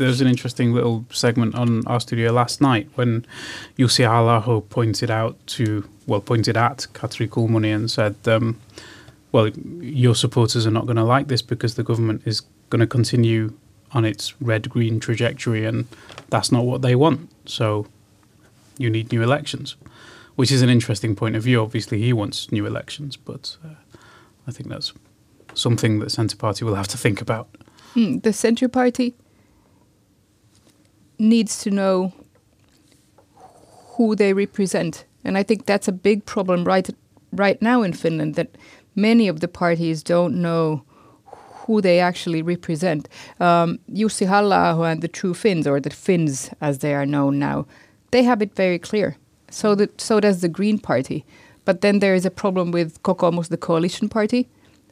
There 0.00 0.08
was 0.08 0.22
an 0.22 0.28
interesting 0.28 0.72
little 0.72 1.04
segment 1.10 1.54
on 1.54 1.86
our 1.86 2.00
studio 2.00 2.32
last 2.32 2.62
night 2.62 2.88
when 2.94 3.26
Jussi 3.76 4.02
Halla-aho 4.02 4.62
pointed 4.62 5.10
out 5.10 5.36
to, 5.48 5.86
well, 6.06 6.22
pointed 6.22 6.56
at 6.56 6.86
Katri 6.94 7.28
Kulmuni 7.28 7.74
and 7.74 7.90
said, 7.90 8.16
um, 8.24 8.58
well, 9.30 9.48
your 9.48 10.14
supporters 10.14 10.66
are 10.66 10.70
not 10.70 10.86
going 10.86 10.96
to 10.96 11.04
like 11.04 11.28
this 11.28 11.42
because 11.42 11.74
the 11.74 11.82
government 11.82 12.22
is 12.24 12.40
going 12.70 12.80
to 12.80 12.86
continue 12.86 13.52
on 13.92 14.06
its 14.06 14.40
red-green 14.40 15.00
trajectory 15.00 15.66
and 15.66 15.86
that's 16.30 16.50
not 16.50 16.64
what 16.64 16.80
they 16.80 16.94
want. 16.94 17.28
So 17.44 17.86
you 18.78 18.88
need 18.88 19.12
new 19.12 19.22
elections, 19.22 19.76
which 20.34 20.50
is 20.50 20.62
an 20.62 20.70
interesting 20.70 21.14
point 21.14 21.36
of 21.36 21.42
view. 21.42 21.60
Obviously, 21.60 22.00
he 22.00 22.14
wants 22.14 22.50
new 22.50 22.64
elections, 22.64 23.18
but 23.18 23.58
uh, 23.62 23.74
I 24.46 24.50
think 24.50 24.70
that's 24.70 24.94
something 25.52 25.98
that 25.98 26.10
Centre 26.10 26.38
Party 26.38 26.64
will 26.64 26.76
have 26.76 26.88
to 26.88 26.96
think 26.96 27.20
about. 27.20 27.54
Hmm, 27.92 28.20
the 28.20 28.32
Centre 28.32 28.68
Party 28.70 29.14
needs 31.20 31.62
to 31.62 31.70
know 31.70 32.12
who 33.96 34.16
they 34.16 34.32
represent. 34.32 35.04
And 35.24 35.36
I 35.36 35.42
think 35.42 35.66
that's 35.66 35.88
a 35.88 35.92
big 35.92 36.24
problem 36.24 36.64
right 36.64 36.88
right 37.32 37.62
now 37.62 37.82
in 37.82 37.92
Finland 37.92 38.34
that 38.34 38.56
many 38.96 39.28
of 39.28 39.38
the 39.40 39.48
parties 39.48 40.02
don't 40.02 40.34
know 40.34 40.82
who 41.66 41.80
they 41.80 42.00
actually 42.00 42.42
represent. 42.42 43.08
Um, 43.38 43.78
Jussi 43.92 44.26
Halla-aho 44.26 44.82
and 44.82 45.02
the 45.02 45.08
True 45.08 45.34
Finns, 45.34 45.66
or 45.66 45.78
the 45.80 45.90
Finns 45.90 46.50
as 46.60 46.78
they 46.78 46.94
are 46.94 47.06
known 47.06 47.38
now, 47.38 47.66
they 48.10 48.24
have 48.24 48.42
it 48.42 48.56
very 48.56 48.78
clear. 48.78 49.16
So 49.50 49.74
that 49.76 50.00
so 50.00 50.20
does 50.20 50.40
the 50.40 50.48
Green 50.48 50.78
Party. 50.78 51.24
But 51.64 51.80
then 51.80 52.00
there 52.00 52.14
is 52.14 52.26
a 52.26 52.30
problem 52.30 52.72
with 52.72 53.00
Kokoomus, 53.02 53.48
the 53.48 53.56
coalition 53.56 54.08
party, 54.08 54.48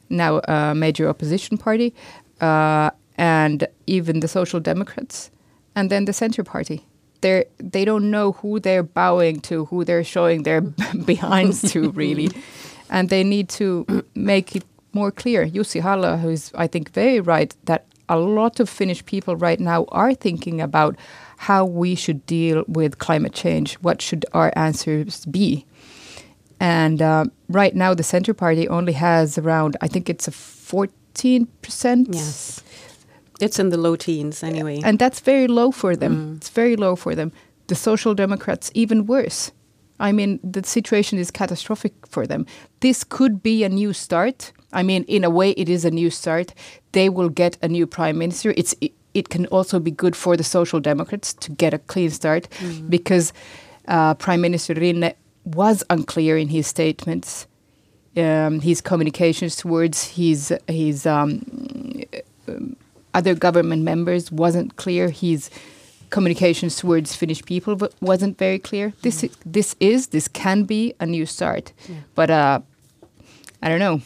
now 0.09 0.41
a 0.41 0.75
major 0.75 1.09
opposition 1.09 1.59
party, 1.59 1.93
uh, 2.41 2.91
and 3.17 3.67
even 3.87 4.21
the 4.21 4.29
Social 4.29 4.61
Democrats, 4.61 5.31
and 5.79 5.91
then 5.91 6.07
the 6.07 6.13
Centre 6.13 6.43
Party. 6.43 6.85
They 7.21 7.45
they 7.59 7.85
don't 7.85 8.11
know 8.11 8.33
who 8.33 8.61
they're 8.61 8.83
bowing 8.83 9.41
to, 9.43 9.67
who 9.67 9.85
they're 9.85 10.05
showing 10.05 10.43
their 10.43 10.61
behinds 11.11 11.63
to, 11.73 11.91
really, 11.93 12.31
and 12.91 13.09
they 13.09 13.23
need 13.23 13.49
to 13.61 13.87
make 14.15 14.57
it 14.57 14.65
more 14.93 15.13
clear. 15.13 15.47
Jussi 15.47 15.81
Halla-aho 15.81 16.29
is 16.29 16.53
I 16.55 16.67
think 16.67 16.93
very 16.93 17.21
right 17.21 17.55
that 17.65 17.85
a 18.09 18.19
lot 18.19 18.61
of 18.61 18.69
Finnish 18.69 19.05
people 19.05 19.37
right 19.37 19.61
now 19.61 19.85
are 20.03 20.15
thinking 20.15 20.61
about 20.61 20.97
how 21.37 21.65
we 21.65 21.95
should 21.95 22.27
deal 22.27 22.65
with 22.67 22.99
climate 22.99 23.35
change. 23.35 23.75
What 23.77 24.03
should 24.03 24.27
our 24.33 24.53
answers 24.57 25.27
be? 25.27 25.65
And 26.61 27.01
uh, 27.01 27.27
right 27.49 27.75
now, 27.75 27.95
the 27.95 28.03
Centre 28.03 28.35
Party 28.35 28.67
only 28.69 28.95
has 28.95 29.39
around, 29.39 29.77
I 29.81 29.87
think 29.87 30.11
it's 30.11 30.27
a 30.27 30.33
14%. 30.33 32.07
Yes. 32.11 32.63
It's 33.41 33.59
in 33.59 33.71
the 33.71 33.77
low 33.77 33.97
teens 33.97 34.43
anyway. 34.43 34.81
And 34.85 34.99
that's 34.99 35.21
very 35.21 35.47
low 35.47 35.71
for 35.71 35.95
them. 35.97 36.17
Mm. 36.17 36.37
It's 36.39 36.49
very 36.49 36.77
low 36.77 36.97
for 36.97 37.15
them. 37.15 37.33
The 37.69 37.75
Social 37.75 38.15
Democrats, 38.15 38.71
even 38.75 39.07
worse. 39.07 39.53
I 40.01 40.13
mean, 40.13 40.39
the 40.43 40.65
situation 40.65 41.19
is 41.19 41.31
catastrophic 41.31 41.93
for 42.07 42.27
them. 42.27 42.47
This 42.81 43.05
could 43.05 43.43
be 43.43 43.65
a 43.65 43.69
new 43.69 43.93
start. 43.93 44.53
I 44.73 44.83
mean, 44.83 45.05
in 45.05 45.25
a 45.25 45.31
way, 45.31 45.51
it 45.51 45.69
is 45.69 45.85
a 45.85 45.91
new 45.91 46.11
start. 46.11 46.55
They 46.93 47.09
will 47.09 47.29
get 47.29 47.59
a 47.63 47.69
new 47.69 47.87
prime 47.87 48.19
minister. 48.19 48.55
It's 48.57 48.75
it, 48.81 48.93
it 49.15 49.29
can 49.29 49.47
also 49.47 49.81
be 49.81 49.91
good 49.91 50.15
for 50.15 50.37
the 50.37 50.45
Social 50.45 50.81
Democrats 50.81 51.35
to 51.35 51.51
get 51.51 51.75
a 51.75 51.79
clean 51.79 52.11
start 52.11 52.49
mm. 52.59 52.89
because 52.89 53.33
uh, 53.89 54.15
Prime 54.15 54.41
Minister 54.41 54.75
Rinne 54.75 55.15
was 55.45 55.83
unclear 55.91 56.37
in 56.37 56.49
his 56.49 56.67
statements, 56.67 57.47
um, 58.17 58.61
his 58.61 58.81
communications 58.81 59.57
towards 59.57 60.09
his 60.09 60.53
his 60.69 61.07
um, 61.07 61.41
other 63.15 63.35
government 63.35 63.83
members 63.83 64.31
wasn't 64.31 64.77
clear. 64.77 65.11
His 65.11 65.51
communications 66.11 66.77
towards 66.77 67.15
Finnish 67.15 67.45
people 67.45 67.77
wasn't 68.01 68.39
very 68.39 68.59
clear. 68.59 68.91
Mm. 68.91 69.01
This 69.03 69.25
this 69.45 69.77
is 69.81 70.09
this 70.09 70.29
can 70.29 70.65
be 70.65 70.95
a 71.01 71.07
new 71.07 71.27
start, 71.27 71.73
yeah. 71.89 71.97
but 72.15 72.31
uh, 72.31 72.61
I 73.63 73.69
don't 73.69 73.81
know. 73.81 74.01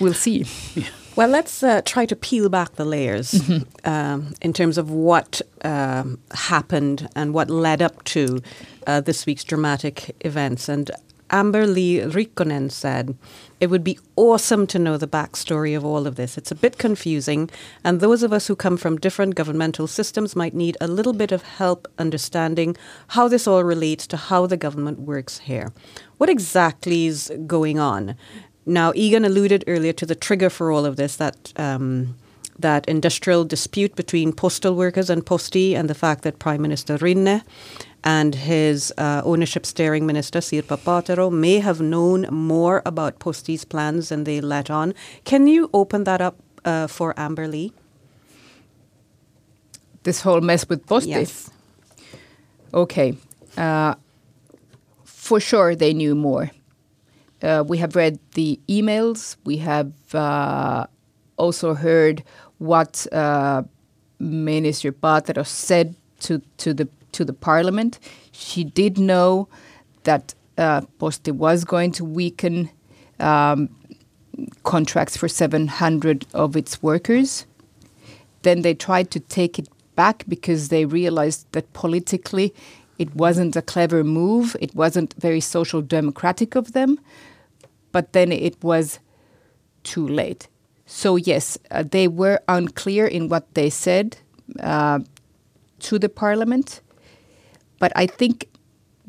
We'll 0.00 0.14
see. 0.14 0.44
Yeah. 0.74 0.88
Well, 1.16 1.28
let's 1.28 1.62
uh, 1.62 1.80
try 1.82 2.04
to 2.04 2.14
peel 2.14 2.50
back 2.50 2.74
the 2.74 2.84
layers 2.84 3.32
mm-hmm. 3.32 3.88
um, 3.88 4.34
in 4.42 4.52
terms 4.52 4.76
of 4.76 4.90
what 4.90 5.40
um, 5.64 6.18
happened 6.32 7.08
and 7.16 7.32
what 7.32 7.48
led 7.48 7.80
up 7.80 8.04
to 8.04 8.42
uh, 8.86 9.00
this 9.00 9.24
week's 9.24 9.42
dramatic 9.42 10.14
events. 10.20 10.68
And 10.68 10.90
Amber-Lee 11.30 12.00
Rikkonen 12.00 12.70
said, 12.70 13.16
It 13.60 13.68
would 13.68 13.82
be 13.82 13.98
awesome 14.16 14.66
to 14.68 14.78
know 14.78 14.96
the 14.96 15.08
backstory 15.08 15.76
of 15.76 15.84
all 15.84 16.06
of 16.06 16.16
this. 16.16 16.38
It's 16.38 16.50
a 16.50 16.56
bit 16.56 16.78
confusing, 16.78 17.50
and 17.82 18.00
those 18.00 18.22
of 18.22 18.32
us 18.32 18.46
who 18.46 18.56
come 18.56 18.76
from 18.76 18.98
different 18.98 19.34
governmental 19.34 19.86
systems 19.86 20.36
might 20.36 20.54
need 20.54 20.76
a 20.80 20.86
little 20.86 21.12
bit 21.12 21.32
of 21.32 21.42
help 21.42 21.88
understanding 21.98 22.76
how 23.08 23.28
this 23.28 23.46
all 23.46 23.64
relates 23.64 24.06
to 24.08 24.16
how 24.16 24.46
the 24.46 24.56
government 24.56 25.00
works 25.00 25.38
here. 25.38 25.72
What 26.18 26.30
exactly 26.30 27.06
is 27.06 27.32
going 27.46 27.78
on? 27.78 28.16
Now, 28.64 28.92
Egan 28.94 29.24
alluded 29.24 29.64
earlier 29.66 29.92
to 29.94 30.06
the 30.06 30.14
trigger 30.14 30.50
for 30.50 30.72
all 30.72 30.84
of 30.84 30.96
this, 30.96 31.16
that 31.16 31.52
um, 31.56 32.16
that 32.58 32.88
industrial 32.88 33.44
dispute 33.44 33.94
between 33.96 34.32
postal 34.32 34.74
workers 34.74 35.10
and 35.10 35.24
Posti, 35.24 35.74
and 35.74 35.90
the 35.90 35.94
fact 35.94 36.22
that 36.22 36.38
Prime 36.38 36.62
Minister 36.62 36.96
Rinne 36.98 37.42
and 38.06 38.36
his 38.36 38.94
uh, 38.98 39.20
ownership 39.24 39.66
steering 39.66 40.06
minister 40.06 40.38
Sirpa 40.38 40.78
Paatero 40.78 41.28
may 41.28 41.58
have 41.58 41.80
known 41.80 42.28
more 42.30 42.80
about 42.86 43.18
Posti's 43.18 43.64
plans 43.64 44.10
than 44.10 44.22
they 44.22 44.40
let 44.40 44.70
on. 44.70 44.94
Can 45.24 45.48
you 45.48 45.68
open 45.74 46.04
that 46.04 46.20
up 46.20 46.36
uh, 46.64 46.86
for 46.86 47.18
Amber-Lee? 47.18 47.72
This 50.04 50.20
whole 50.20 50.40
mess 50.40 50.68
with 50.68 50.86
Posti. 50.86 51.08
Yes. 51.08 51.50
Okay. 52.72 53.16
Uh, 53.56 53.96
for 55.02 55.40
sure, 55.40 55.74
they 55.74 55.92
knew 55.92 56.14
more. 56.14 56.52
Uh, 57.42 57.64
we 57.66 57.78
have 57.78 57.96
read 57.96 58.20
the 58.34 58.60
emails. 58.68 59.36
We 59.44 59.56
have 59.56 59.92
uh, 60.14 60.86
also 61.36 61.74
heard 61.74 62.22
what 62.58 63.04
uh, 63.12 63.64
Minister 64.20 64.92
Paatero 64.92 65.44
said 65.44 65.96
to, 66.20 66.40
to 66.58 66.72
the 66.72 66.88
to 67.16 67.24
the 67.24 67.32
parliament. 67.32 67.98
She 68.32 68.64
did 68.64 68.98
know 68.98 69.48
that 70.04 70.34
uh, 70.58 70.82
Posti 70.98 71.32
was 71.32 71.64
going 71.64 71.92
to 71.92 72.04
weaken 72.04 72.70
um, 73.18 73.68
contracts 74.62 75.16
for 75.16 75.28
700 75.28 76.26
of 76.34 76.56
its 76.56 76.82
workers. 76.82 77.46
Then 78.42 78.62
they 78.62 78.74
tried 78.74 79.10
to 79.10 79.20
take 79.20 79.58
it 79.58 79.68
back 79.96 80.24
because 80.28 80.68
they 80.68 80.84
realized 80.84 81.46
that 81.52 81.72
politically 81.72 82.54
it 82.98 83.14
wasn't 83.14 83.56
a 83.56 83.62
clever 83.62 84.04
move. 84.04 84.56
It 84.60 84.74
wasn't 84.74 85.14
very 85.18 85.40
social 85.40 85.82
democratic 85.82 86.54
of 86.54 86.72
them. 86.72 86.98
But 87.92 88.12
then 88.12 88.32
it 88.32 88.62
was 88.62 88.98
too 89.82 90.06
late. 90.06 90.48
So, 90.86 91.16
yes, 91.16 91.58
uh, 91.70 91.82
they 91.82 92.08
were 92.08 92.40
unclear 92.48 93.06
in 93.06 93.28
what 93.28 93.54
they 93.54 93.70
said 93.70 94.18
uh, 94.60 95.00
to 95.80 95.98
the 95.98 96.08
parliament. 96.08 96.80
But 97.78 97.92
I 97.94 98.06
think 98.06 98.48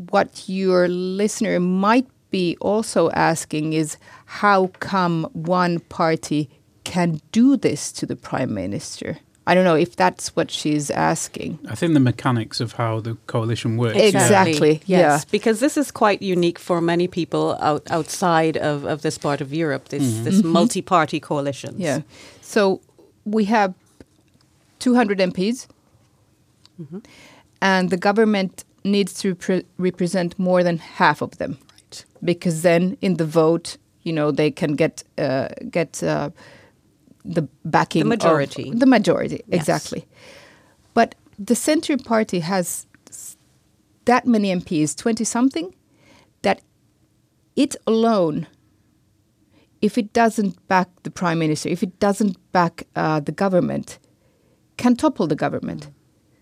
what 0.09 0.43
your 0.47 0.87
listener 0.87 1.59
might 1.59 2.07
be 2.29 2.57
also 2.59 3.09
asking 3.11 3.73
is 3.73 3.97
how 4.25 4.67
come 4.79 5.29
one 5.33 5.79
party 5.79 6.49
can 6.83 7.21
do 7.31 7.57
this 7.57 7.91
to 7.93 8.05
the 8.05 8.15
prime 8.15 8.53
minister? 8.53 9.17
I 9.47 9.55
don't 9.55 9.63
know 9.63 9.75
if 9.75 9.95
that's 9.95 10.35
what 10.35 10.51
she's 10.51 10.91
asking. 10.91 11.59
I 11.69 11.75
think 11.75 11.93
the 11.93 12.01
mechanics 12.01 12.59
of 12.59 12.73
how 12.73 12.99
the 12.99 13.15
coalition 13.27 13.77
works. 13.77 13.97
Exactly. 13.97 14.81
Yes, 14.85 15.21
yeah. 15.21 15.21
because 15.31 15.61
this 15.61 15.77
is 15.77 15.89
quite 15.89 16.21
unique 16.21 16.59
for 16.59 16.81
many 16.81 17.07
people 17.07 17.57
out, 17.61 17.89
outside 17.89 18.57
of, 18.57 18.83
of 18.83 19.03
this 19.03 19.17
part 19.17 19.39
of 19.39 19.53
Europe. 19.53 19.87
This 19.87 20.03
mm-hmm. 20.03 20.23
this 20.25 20.39
mm-hmm. 20.39 20.49
multi-party 20.49 21.21
coalition. 21.21 21.75
Yeah. 21.77 22.01
So 22.41 22.81
we 23.23 23.45
have 23.45 23.73
200 24.79 25.19
MPs, 25.19 25.67
mm-hmm. 26.81 26.99
And 27.61 27.89
the 27.89 27.97
government 27.97 28.63
needs 28.83 29.13
to 29.21 29.35
pre- 29.35 29.65
represent 29.77 30.37
more 30.39 30.63
than 30.63 30.77
half 30.77 31.21
of 31.21 31.37
them, 31.37 31.57
right? 31.71 32.05
Because 32.23 32.61
then 32.61 32.97
in 33.01 33.17
the 33.17 33.25
vote, 33.25 33.77
you 34.03 34.13
know, 34.13 34.31
they 34.31 34.51
can 34.51 34.75
get 34.75 35.03
uh, 35.17 35.49
get. 35.69 36.03
Uh, 36.03 36.29
the 37.27 37.41
backing 37.65 38.03
the 38.03 38.07
majority. 38.07 38.71
the 38.71 38.85
majority, 38.85 39.43
yes. 39.47 39.59
exactly. 39.59 40.07
But 40.93 41.15
the 41.37 41.55
Centre 41.55 41.97
Party 41.97 42.39
has 42.39 42.87
that 44.05 44.25
many 44.25 44.55
MPs, 44.55 44.95
20 44.95 45.23
something, 45.23 45.75
that 46.41 46.61
it 47.55 47.75
alone, 47.85 48.47
if 49.81 49.97
it 49.97 50.13
doesn't 50.13 50.67
back 50.67 50.89
the 51.03 51.11
Prime 51.11 51.39
Minister, 51.39 51.69
if 51.69 51.83
it 51.83 51.99
doesn't 51.99 52.37
back 52.51 52.87
uh, 52.95 53.19
the 53.19 53.31
government, 53.31 53.99
can 54.77 54.95
topple 54.95 55.27
the 55.27 55.35
government. 55.35 55.89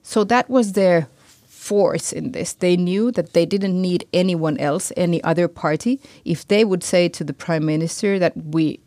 So 0.05 0.23
that 0.25 0.47
was 0.49 0.73
their 0.73 1.07
force 1.47 2.13
in 2.13 2.31
this. 2.31 2.53
They 2.53 2.77
knew 2.77 3.11
that 3.13 3.33
they 3.33 3.43
didn't 3.43 3.81
need 3.81 4.07
anyone 4.13 4.55
else, 4.59 4.91
any 4.95 5.21
other 5.23 5.47
party. 5.47 5.99
If 6.23 6.47
they 6.47 6.63
would 6.63 6.83
say 6.83 7.09
to 7.09 7.23
the 7.23 7.33
Prime 7.33 7.65
Minister 7.65 8.19
that 8.19 8.37
we 8.37 8.79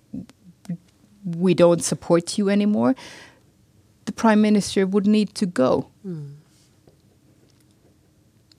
we 1.24 1.54
don't 1.54 1.82
support 1.82 2.38
you 2.38 2.48
anymore, 2.48 2.94
the 4.04 4.12
prime 4.12 4.40
minister 4.40 4.86
would 4.86 5.06
need 5.06 5.34
to 5.34 5.44
go. 5.44 5.88
Mm. 6.06 6.36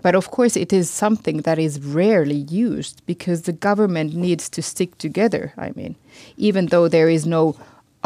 But 0.04 0.13
of 0.13 0.30
course, 0.30 0.56
it 0.56 0.72
is 0.72 0.89
something 0.89 1.38
that 1.38 1.58
is 1.58 1.80
rarely 1.80 2.36
used 2.36 3.01
because 3.08 3.44
the 3.44 3.54
government 3.54 4.13
needs 4.13 4.50
to 4.50 4.62
stick 4.62 4.98
together. 4.98 5.54
I 5.58 5.72
mean, 5.72 5.96
even 6.38 6.68
though 6.68 6.88
there 6.88 7.10
is 7.10 7.25
no 7.25 7.56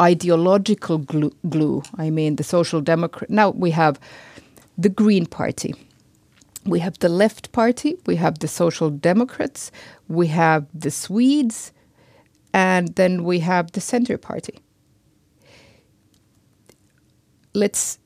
ideological 0.00 0.98
glue, 0.98 1.32
glue 1.48 1.82
I 1.98 2.10
mean, 2.10 2.36
the 2.36 2.44
Social 2.44 2.80
Democrat. 2.80 3.28
Now 3.28 3.50
we 3.50 3.70
have 3.72 4.00
the 4.76 4.88
Green 4.88 5.26
Party, 5.26 5.74
we 6.64 6.80
have 6.80 6.98
the 6.98 7.08
Left 7.08 7.52
Party, 7.52 7.96
we 8.06 8.16
have 8.16 8.38
the 8.38 8.48
Social 8.48 8.90
Democrats, 8.90 9.70
we 10.08 10.28
have 10.28 10.66
the 10.74 10.90
Swedes, 10.90 11.72
and 12.52 12.94
then 12.96 13.24
we 13.24 13.40
have 13.40 13.72
the 13.72 13.80
Centre 13.80 14.18
Party. 14.18 14.58
Let's 17.52 17.98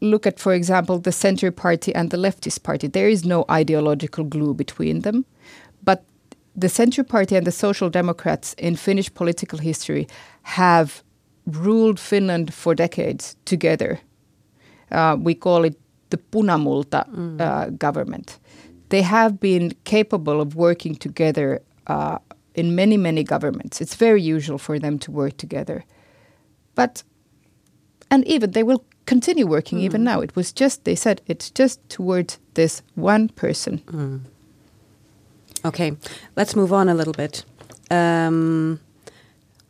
look 0.00 0.26
at, 0.26 0.38
for 0.38 0.52
example, 0.52 0.98
the 0.98 1.12
Center 1.12 1.50
Party 1.50 1.94
and 1.94 2.10
the 2.10 2.16
Leftist 2.16 2.62
Party. 2.62 2.86
There 2.86 3.08
is 3.08 3.24
no 3.24 3.44
ideological 3.50 4.24
glue 4.24 4.54
between 4.54 5.00
them, 5.00 5.24
but 5.82 6.04
the 6.54 6.68
Center 6.68 7.02
Party 7.02 7.36
and 7.36 7.46
the 7.46 7.52
Social 7.52 7.88
Democrats 7.88 8.54
in 8.54 8.76
Finnish 8.76 9.12
political 9.14 9.58
history 9.58 10.06
have 10.42 11.02
ruled 11.46 11.98
Finland 11.98 12.52
for 12.52 12.74
decades 12.74 13.36
together. 13.44 14.00
Uh, 14.90 15.16
we 15.18 15.34
call 15.34 15.64
it 15.64 15.78
the 16.12 16.18
Punamulta 16.18 17.02
uh, 17.40 17.70
government. 17.70 18.38
They 18.88 19.02
have 19.02 19.40
been 19.40 19.72
capable 19.84 20.40
of 20.40 20.54
working 20.54 20.94
together 20.94 21.60
uh, 21.86 22.18
in 22.54 22.74
many, 22.74 22.96
many 22.96 23.24
governments. 23.24 23.80
It's 23.80 23.96
very 23.96 24.22
usual 24.22 24.58
for 24.58 24.78
them 24.78 24.98
to 24.98 25.10
work 25.10 25.36
together. 25.38 25.84
But, 26.74 27.02
and 28.10 28.24
even 28.26 28.50
they 28.52 28.62
will 28.62 28.84
continue 29.06 29.46
working 29.46 29.80
even 29.80 30.04
now. 30.04 30.20
It 30.20 30.36
was 30.36 30.52
just, 30.52 30.84
they 30.84 30.94
said, 30.94 31.20
it's 31.26 31.50
just 31.50 31.80
towards 31.88 32.38
this 32.54 32.82
one 32.94 33.28
person. 33.28 33.80
Okay, 35.64 35.96
let's 36.36 36.54
move 36.54 36.72
on 36.72 36.88
a 36.88 36.94
little 36.94 37.14
bit. 37.14 37.44
Um, 37.90 38.78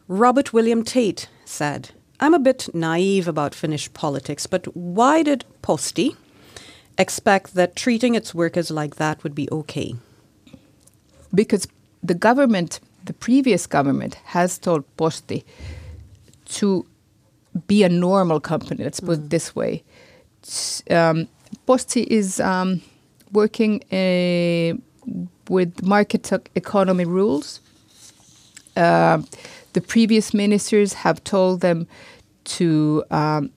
Robert 0.08 0.52
William 0.52 0.82
Tate 0.82 1.28
said, 1.44 1.90
I'm 2.20 2.34
a 2.34 2.38
bit 2.38 2.68
naive 2.74 3.28
about 3.28 3.54
Finnish 3.54 3.92
politics, 3.92 4.46
but 4.46 4.66
why 4.76 5.22
did 5.22 5.44
Posti 5.62 6.16
expect 6.98 7.54
that 7.54 7.76
treating 7.76 8.14
its 8.14 8.34
workers 8.34 8.70
like 8.70 8.96
that 8.96 9.22
would 9.22 9.34
be 9.34 9.48
okay? 9.50 9.94
because 11.34 11.66
the 12.02 12.14
government, 12.14 12.80
the 13.04 13.12
previous 13.12 13.66
government, 13.66 14.14
has 14.24 14.58
told 14.58 14.84
Posti 14.96 15.44
to 16.46 16.86
be 17.66 17.82
a 17.82 17.88
normal 17.88 18.40
company. 18.40 18.84
Let's 18.84 19.00
put 19.00 19.18
it 19.18 19.30
this 19.30 19.54
way. 19.54 19.82
Um, 20.90 21.28
Posti 21.66 22.02
is 22.04 22.40
um, 22.40 22.82
working 23.32 23.82
uh, 23.92 24.76
with 25.48 25.82
market 25.82 26.30
economy 26.54 27.04
rules. 27.04 27.60
Uh, 28.76 29.22
the 29.74 29.80
previous 29.80 30.34
ministers 30.34 30.92
have 30.92 31.22
told 31.24 31.60
them 31.60 31.86
to 32.44 33.04
um, 33.10 33.50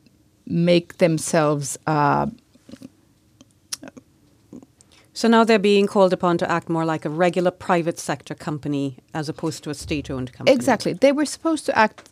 make 0.45 0.97
themselves 0.97 1.77
uh, 1.87 2.27
So 5.15 5.29
now 5.29 5.45
they're 5.45 5.57
being 5.57 5.87
called 5.87 6.11
upon 6.11 6.37
to 6.39 6.51
act 6.51 6.67
more 6.67 6.83
like 6.83 7.05
a 7.05 7.09
regular 7.09 7.49
private 7.49 7.97
sector 7.97 8.35
company 8.35 8.97
as 9.13 9.29
opposed 9.29 9.63
to 9.63 9.69
a 9.69 9.73
state 9.73 10.11
owned 10.11 10.33
company. 10.33 10.53
Exactly. 10.53 10.91
They 10.91 11.13
were 11.13 11.25
supposed 11.25 11.65
to 11.67 11.77
act 11.77 12.09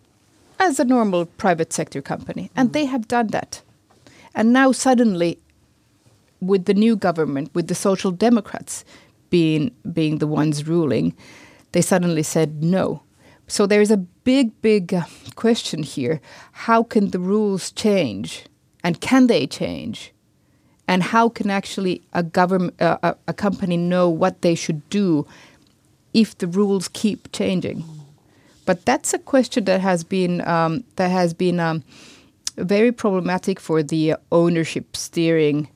as 0.57 0.79
a 0.79 0.85
normal 0.85 1.25
private 1.25 1.73
sector 1.73 2.01
company, 2.01 2.49
and 2.55 2.71
they 2.71 2.85
have 2.85 3.09
done 3.09 3.27
that. 3.27 3.61
And 4.33 4.53
now, 4.53 4.71
suddenly, 4.71 5.37
with 6.39 6.63
the 6.63 6.73
new 6.73 6.95
government, 6.95 7.53
with 7.53 7.67
the 7.67 7.75
Social 7.75 8.09
Democrats 8.11 8.85
being, 9.29 9.71
being 9.91 10.19
the 10.19 10.27
ones 10.27 10.65
ruling, 10.65 11.13
they 11.73 11.81
suddenly 11.81 12.23
said 12.23 12.63
no. 12.63 13.03
So 13.47 13.67
there 13.67 13.81
is 13.81 13.91
a 13.91 13.97
big, 13.97 14.61
big 14.61 14.93
uh, 14.93 15.03
question 15.35 15.83
here. 15.83 16.21
How 16.53 16.83
can 16.83 17.09
the 17.09 17.19
rules 17.19 17.73
change? 17.73 18.45
And 18.81 19.01
can 19.01 19.27
they 19.27 19.45
change? 19.45 20.12
And 20.87 21.03
how 21.03 21.29
can 21.29 21.49
actually 21.49 22.01
a 22.13 22.23
government 22.23 22.81
uh, 22.81 22.97
a, 23.03 23.15
a 23.27 23.33
company 23.33 23.77
know 23.77 24.09
what 24.09 24.41
they 24.41 24.55
should 24.55 24.87
do 24.89 25.25
if 26.13 26.37
the 26.37 26.47
rules 26.47 26.87
keep 26.87 27.31
changing? 27.31 27.83
But 28.65 28.85
that's 28.85 29.13
a 29.13 29.19
question 29.19 29.65
that 29.65 29.81
has 29.81 30.03
been 30.03 30.45
um, 30.47 30.83
that 30.95 31.09
has 31.09 31.33
been 31.33 31.59
um, 31.59 31.83
very 32.57 32.91
problematic 32.91 33.59
for 33.59 33.83
the 33.83 34.15
ownership 34.31 34.95
steering 34.95 35.67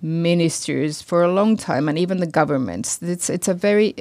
ministers 0.00 1.02
for 1.02 1.22
a 1.22 1.32
long 1.32 1.56
time 1.56 1.88
and 1.88 1.98
even 1.98 2.18
the 2.18 2.26
governments. 2.26 3.02
It's 3.02 3.30
it's 3.30 3.48
a 3.48 3.54
very 3.54 3.94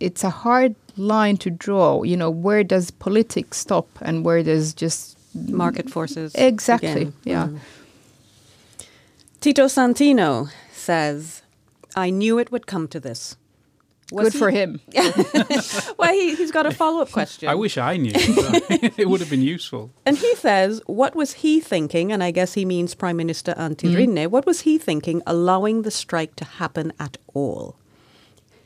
it's 0.00 0.24
a 0.24 0.30
hard 0.30 0.74
line 0.96 1.36
to 1.38 1.50
draw. 1.50 2.02
You 2.02 2.16
know 2.16 2.30
where 2.30 2.64
does 2.64 2.90
politics 2.90 3.58
stop 3.58 3.88
and 4.02 4.24
where 4.24 4.42
does 4.42 4.74
just 4.74 5.18
Market 5.34 5.90
forces. 5.90 6.32
exactly 6.36 7.12
yeah 7.24 7.48
Tito 9.44 9.66
Santino 9.66 10.50
says, 10.72 11.42
I 11.94 12.08
knew 12.08 12.38
it 12.38 12.50
would 12.50 12.66
come 12.66 12.88
to 12.88 12.98
this. 12.98 13.36
Was 14.10 14.24
good 14.24 14.32
he- 14.32 14.38
for 14.38 14.50
him 14.50 14.80
Well, 15.98 16.12
he, 16.14 16.34
he's 16.34 16.50
got 16.50 16.64
a 16.64 16.70
follow 16.70 17.02
up 17.02 17.10
question. 17.10 17.50
I 17.50 17.54
wish 17.54 17.76
I 17.76 17.98
knew. 17.98 18.12
it 18.14 19.06
would 19.06 19.20
have 19.20 19.28
been 19.28 19.42
useful. 19.42 19.90
And 20.06 20.16
he 20.16 20.34
says, 20.36 20.80
what 20.86 21.14
was 21.14 21.34
he 21.34 21.60
thinking? 21.60 22.10
And 22.10 22.24
I 22.24 22.30
guess 22.30 22.54
he 22.54 22.64
means 22.64 22.94
Prime 22.94 23.18
Minister 23.18 23.52
Antti 23.58 23.94
Rinne. 23.94 24.14
Mm-hmm. 24.14 24.32
What 24.32 24.46
was 24.46 24.62
he 24.62 24.78
thinking 24.78 25.20
allowing 25.26 25.82
the 25.82 25.90
strike 25.90 26.36
to 26.36 26.46
happen 26.46 26.94
at 26.98 27.18
all? 27.34 27.76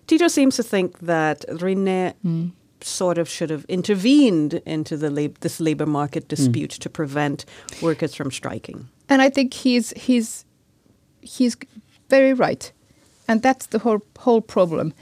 Tito 0.06 0.28
seems 0.28 0.54
to 0.54 0.62
think 0.62 1.00
that 1.00 1.44
Rinne 1.48 2.14
mm. 2.24 2.52
sort 2.82 3.18
of 3.18 3.28
should 3.28 3.50
have 3.50 3.64
intervened 3.64 4.54
into 4.64 4.96
the 4.96 5.10
lab- 5.10 5.40
this 5.40 5.58
labor 5.58 5.86
market 5.86 6.26
mm. 6.26 6.28
dispute 6.28 6.70
to 6.70 6.88
prevent 6.88 7.46
workers 7.82 8.14
from 8.14 8.30
striking. 8.30 8.88
and 9.08 9.20
I 9.22 9.30
think 9.30 9.54
he's 9.54 9.90
he's 9.96 10.44
he's 11.20 11.56
very 12.08 12.32
right, 12.34 12.70
and 13.26 13.42
that's 13.42 13.66
the 13.66 13.78
whole 13.80 14.02
whole 14.18 14.40
problem. 14.40 14.92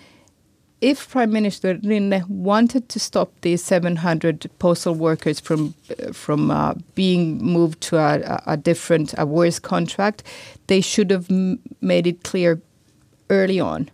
If 0.80 1.08
Prime 1.08 1.32
Minister 1.32 1.76
Rinne 1.76 2.28
wanted 2.28 2.88
to 2.90 3.00
stop 3.00 3.32
these 3.40 3.64
700 3.64 4.50
postal 4.58 4.94
workers 4.94 5.40
from 5.40 5.74
from 6.12 6.50
uh, 6.50 6.74
being 6.94 7.42
moved 7.42 7.80
to 7.88 7.96
a, 7.96 8.42
a- 8.46 8.56
different, 8.56 9.14
a 9.16 9.24
worse 9.24 9.58
contract, 9.58 10.22
they 10.66 10.82
should 10.82 11.10
have 11.10 11.30
made 11.80 12.06
it 12.06 12.22
clear 12.24 12.60
early 13.30 13.58
on. 13.58 13.90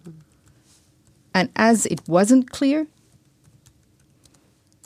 And 1.35 1.51
as 1.57 1.87
it 1.87 2.01
wasn't 2.09 2.51
clear, 2.51 2.87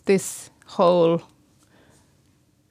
this 0.05 0.51
whole 0.67 1.23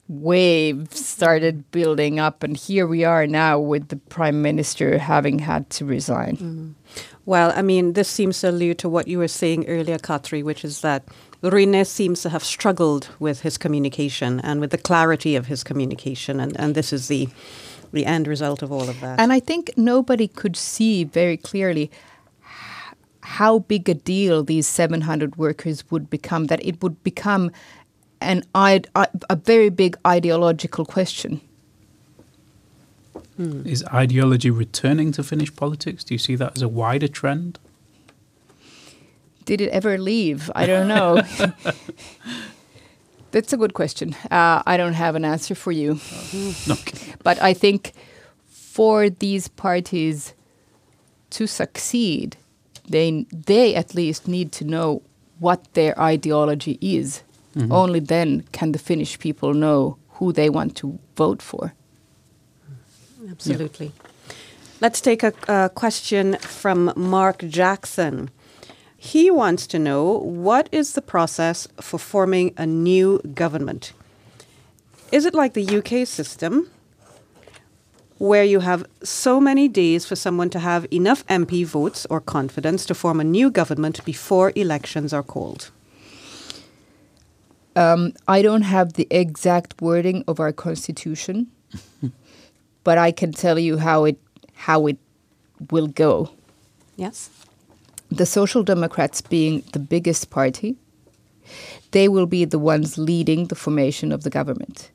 wave 0.08 0.92
started 0.92 1.70
building 1.70 2.18
up, 2.20 2.42
and 2.42 2.56
here 2.56 2.86
we 2.86 3.04
are 3.04 3.26
now 3.26 3.58
with 3.58 3.88
the 3.88 3.96
prime 3.96 4.42
minister 4.42 4.98
having 4.98 5.40
had 5.40 5.68
to 5.70 5.84
resign. 5.84 6.36
Mm-hmm. 6.36 6.70
Well, 7.24 7.52
I 7.56 7.62
mean, 7.62 7.94
this 7.94 8.08
seems 8.08 8.40
to 8.40 8.50
allude 8.50 8.78
to 8.78 8.88
what 8.88 9.08
you 9.08 9.18
were 9.18 9.28
saying 9.28 9.66
earlier, 9.66 9.98
Katri, 9.98 10.44
which 10.44 10.64
is 10.64 10.80
that 10.82 11.04
Rinne 11.42 11.84
seems 11.84 12.22
to 12.22 12.28
have 12.28 12.44
struggled 12.44 13.08
with 13.18 13.40
his 13.40 13.58
communication 13.58 14.40
and 14.40 14.60
with 14.60 14.70
the 14.70 14.78
clarity 14.78 15.34
of 15.34 15.46
his 15.46 15.64
communication, 15.64 16.40
and, 16.40 16.58
and 16.58 16.74
this 16.74 16.92
is 16.92 17.08
the 17.08 17.28
the 17.92 18.04
end 18.04 18.26
result 18.26 18.62
of 18.62 18.72
all 18.72 18.88
of 18.88 19.00
that. 19.00 19.18
And 19.18 19.32
I 19.32 19.40
think 19.40 19.70
nobody 19.76 20.28
could 20.28 20.56
see 20.56 21.04
very 21.04 21.36
clearly 21.36 21.90
how 23.22 23.60
big 23.60 23.88
a 23.88 23.94
deal 23.94 24.44
these 24.44 24.68
700 24.68 25.36
workers 25.36 25.88
would 25.90 26.10
become, 26.10 26.46
that 26.46 26.64
it 26.64 26.82
would 26.82 27.02
become 27.02 27.50
an 28.20 28.44
ide- 28.54 28.88
a 28.94 29.06
a 29.30 29.36
very 29.36 29.68
big 29.70 29.96
ideological 30.06 30.84
question. 30.84 31.40
Is 33.38 33.84
ideology 33.92 34.50
returning 34.50 35.12
to 35.12 35.22
Finnish 35.22 35.54
politics? 35.54 36.02
Do 36.04 36.14
you 36.14 36.18
see 36.18 36.36
that 36.36 36.56
as 36.56 36.62
a 36.62 36.68
wider 36.68 37.08
trend? 37.08 37.58
Did 39.44 39.60
it 39.60 39.68
ever 39.70 39.98
leave? 39.98 40.50
I 40.54 40.64
don't 40.66 40.88
know. 40.88 41.22
That's 43.32 43.52
a 43.52 43.58
good 43.58 43.74
question. 43.74 44.14
Uh, 44.30 44.62
I 44.66 44.78
don't 44.78 44.94
have 44.94 45.14
an 45.16 45.24
answer 45.24 45.54
for 45.54 45.72
you. 45.72 46.00
But 47.22 47.42
I 47.42 47.54
think 47.54 47.92
for 48.48 49.10
these 49.10 49.48
parties 49.48 50.32
to 51.30 51.46
succeed, 51.46 52.36
they 52.88 53.26
they 53.46 53.74
at 53.74 53.94
least 53.94 54.28
need 54.28 54.52
to 54.52 54.64
know 54.64 55.02
what 55.40 55.60
their 55.74 55.94
ideology 56.00 56.78
is. 56.80 57.22
Mm-hmm. 57.56 57.72
Only 57.72 58.00
then 58.00 58.44
can 58.52 58.72
the 58.72 58.78
Finnish 58.78 59.18
people 59.18 59.54
know 59.54 59.96
who 60.10 60.32
they 60.32 60.50
want 60.50 60.76
to 60.76 60.98
vote 61.16 61.42
for. 61.42 61.72
Absolutely. 63.30 63.92
Let's 64.80 65.00
take 65.00 65.22
a, 65.22 65.32
a 65.48 65.70
question 65.70 66.36
from 66.38 66.92
Mark 66.96 67.38
Jackson. 67.48 68.30
He 68.96 69.30
wants 69.30 69.66
to 69.68 69.78
know 69.78 70.18
what 70.18 70.68
is 70.70 70.92
the 70.92 71.02
process 71.02 71.66
for 71.80 71.98
forming 71.98 72.52
a 72.56 72.66
new 72.66 73.20
government? 73.34 73.92
Is 75.12 75.24
it 75.24 75.34
like 75.34 75.54
the 75.54 75.78
UK 75.78 76.06
system, 76.06 76.68
where 78.18 78.44
you 78.44 78.60
have 78.60 78.84
so 79.02 79.40
many 79.40 79.68
days 79.68 80.04
for 80.04 80.16
someone 80.16 80.50
to 80.50 80.58
have 80.58 80.86
enough 80.90 81.24
MP 81.26 81.64
votes 81.64 82.06
or 82.10 82.20
confidence 82.20 82.84
to 82.86 82.94
form 82.94 83.20
a 83.20 83.24
new 83.24 83.50
government 83.50 84.04
before 84.04 84.52
elections 84.56 85.12
are 85.12 85.22
called? 85.22 85.70
Um, 87.76 88.14
I 88.26 88.42
don't 88.42 88.62
have 88.62 88.94
the 88.94 89.06
exact 89.10 89.80
wording 89.80 90.24
of 90.26 90.40
our 90.40 90.52
constitution, 90.52 91.48
but 92.84 92.98
I 92.98 93.12
can 93.12 93.32
tell 93.32 93.58
you 93.58 93.78
how 93.78 94.04
it 94.04 94.18
how 94.54 94.86
it 94.86 94.98
will 95.70 95.86
go. 95.86 96.30
Yes? 96.96 97.30
the 98.10 98.26
Social 98.26 98.62
Democrats 98.62 99.20
being 99.20 99.62
the 99.72 99.78
biggest 99.78 100.30
party, 100.30 100.76
they 101.90 102.08
will 102.08 102.26
be 102.26 102.44
the 102.44 102.58
ones 102.58 102.98
leading 102.98 103.46
the 103.46 103.54
formation 103.54 104.12
of 104.12 104.22
the 104.22 104.30
government. 104.30 104.90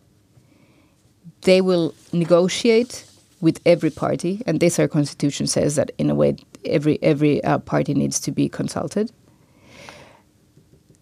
They 1.42 1.62
will 1.62 1.94
negotiate 2.14 3.06
with 3.42 3.60
every 3.66 3.90
party, 3.90 4.44
and 4.46 4.60
this 4.60 4.80
our 4.80 4.88
constitution 4.88 5.48
says 5.48 5.76
that 5.76 5.92
in 5.98 6.10
a 6.10 6.16
way 6.16 6.36
every 6.66 7.00
every 7.02 7.44
uh, 7.44 7.58
party 7.58 7.94
needs 7.94 8.20
to 8.22 8.32
be 8.32 8.48
consulted. 8.48 9.12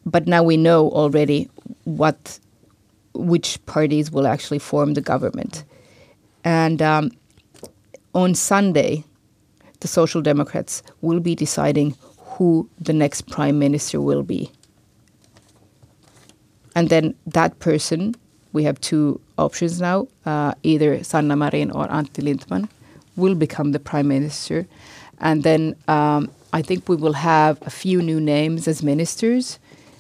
But 0.10 0.28
now 0.28 0.43
we 0.43 0.58
know 0.58 0.89
already 0.89 1.50
what 1.84 2.39
which 3.13 3.63
parties 3.65 4.12
will 4.12 4.28
actually 4.28 4.60
form 4.60 4.93
the 4.93 5.02
government, 5.02 5.63
and 6.43 6.82
um, 6.82 7.12
on 8.13 8.34
Sunday, 8.36 9.04
the 9.82 9.88
Social 9.88 10.22
Democrats 10.22 10.84
will 11.02 11.19
be 11.19 11.36
deciding 11.36 11.95
who 12.17 12.69
the 12.80 12.93
next 12.93 13.28
prime 13.28 13.60
minister 13.60 14.00
will 14.00 14.24
be. 14.24 14.52
And 16.76 16.89
then 16.89 17.15
that 17.28 17.60
person, 17.60 18.15
we 18.54 18.63
have 18.63 18.80
two 18.80 19.19
options 19.38 19.82
now 19.82 20.08
uh, 20.26 20.54
either 20.63 21.04
Sanna 21.04 21.36
Marin 21.36 21.72
or 21.72 21.88
Antti 21.88 22.24
Lindtman 22.24 22.69
will 23.15 23.36
become 23.36 23.72
the 23.72 23.80
prime 23.80 24.08
minister. 24.08 24.67
And 25.19 25.43
then 25.43 25.76
um, 25.88 26.32
I 26.54 26.62
think 26.62 26.88
we 26.88 26.95
will 26.95 27.13
have 27.13 27.60
a 27.63 27.69
few 27.69 28.02
new 28.02 28.22
names 28.22 28.67
as 28.67 28.82
ministers. 28.82 29.60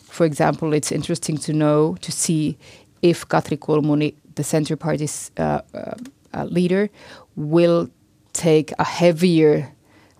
For 0.09 0.25
example, 0.25 0.73
it's 0.73 0.91
interesting 0.91 1.37
to 1.39 1.53
know, 1.53 1.95
to 2.01 2.11
see 2.11 2.57
if 3.01 3.27
Katri 3.27 3.57
Kulmuni, 3.57 4.15
the 4.35 4.43
Centre 4.43 4.75
Party's 4.75 5.31
uh, 5.37 5.61
uh, 5.73 6.43
leader, 6.45 6.89
will 7.35 7.89
take 8.33 8.73
a 8.79 8.83
heavier 8.83 9.71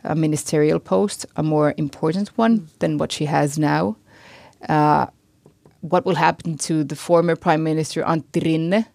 uh, 0.03 0.15
ministerial 0.15 0.79
post, 0.79 1.25
a 1.35 1.43
more 1.43 1.73
important 1.77 2.29
one 2.37 2.69
than 2.79 2.97
what 2.97 3.11
she 3.11 3.25
has 3.25 3.57
now. 3.57 3.97
Uh, 4.67 5.07
what 5.81 6.05
will 6.05 6.15
happen 6.15 6.57
to 6.57 6.83
the 6.83 6.95
former 6.95 7.35
Prime 7.35 7.63
Minister 7.63 8.03
Antti 8.03 8.41
Rinne? 8.43 8.85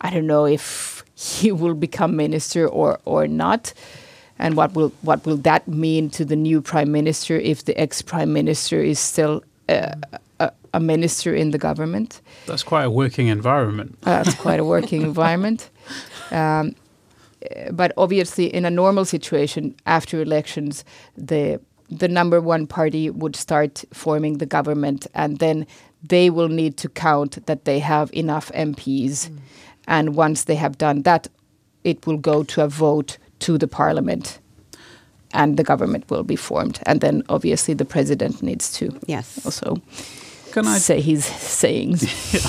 I 0.00 0.10
don't 0.10 0.26
know 0.26 0.46
if 0.46 1.04
he 1.14 1.52
will 1.60 1.74
become 1.74 2.16
minister 2.16 2.66
or, 2.66 3.00
or 3.04 3.26
not. 3.26 3.72
And 4.38 4.56
what 4.56 4.74
will 4.74 4.92
what 5.02 5.26
will 5.26 5.36
that 5.38 5.66
mean 5.66 6.10
to 6.10 6.24
the 6.24 6.36
new 6.36 6.62
prime 6.62 6.92
minister 6.92 7.36
if 7.36 7.64
the 7.64 7.76
ex 7.76 8.02
prime 8.02 8.32
minister 8.32 8.80
is 8.80 9.00
still 9.00 9.42
a, 9.68 10.52
a, 10.72 10.80
minister 10.80 11.34
in 11.34 11.50
the 11.50 11.58
government? 11.58 12.20
That's 12.46 12.62
quite 12.62 12.84
a 12.84 12.90
working 12.90 13.28
environment. 13.28 13.98
Uh, 14.02 14.22
that's 14.22 14.34
quite 14.34 14.60
a 14.60 14.64
working 14.64 15.02
environment. 15.10 15.70
Um, 16.30 16.74
but 17.70 17.92
obviously, 17.96 18.52
in 18.52 18.64
a 18.64 18.70
normal 18.70 19.04
situation, 19.04 19.74
after 19.86 20.20
elections, 20.20 20.84
the 21.16 21.60
the 21.90 22.08
number 22.08 22.38
one 22.38 22.66
party 22.66 23.08
would 23.08 23.34
start 23.34 23.84
forming 23.94 24.38
the 24.38 24.46
government, 24.46 25.06
and 25.14 25.38
then 25.38 25.66
they 26.02 26.28
will 26.28 26.48
need 26.48 26.76
to 26.76 26.88
count 26.88 27.46
that 27.46 27.64
they 27.64 27.78
have 27.78 28.12
enough 28.12 28.52
MPs. 28.52 29.28
Mm. 29.28 29.38
And 29.86 30.14
once 30.14 30.44
they 30.44 30.56
have 30.56 30.76
done 30.76 31.02
that, 31.02 31.28
it 31.84 32.06
will 32.06 32.18
go 32.18 32.42
to 32.44 32.62
a 32.62 32.68
vote 32.68 33.16
to 33.38 33.56
the 33.56 33.68
parliament 33.68 34.38
and 35.32 35.56
the 35.56 35.64
government 35.64 36.08
will 36.10 36.24
be 36.24 36.36
formed. 36.36 36.80
And 36.86 37.00
then 37.00 37.22
obviously 37.28 37.74
the 37.74 37.84
president 37.84 38.42
needs 38.42 38.72
to 38.72 38.98
yes. 39.06 39.44
also 39.44 39.80
can 40.52 40.66
I 40.66 40.78
say 40.78 41.00
his 41.00 41.24
sayings? 41.24 42.06
Yeah. 42.28 42.40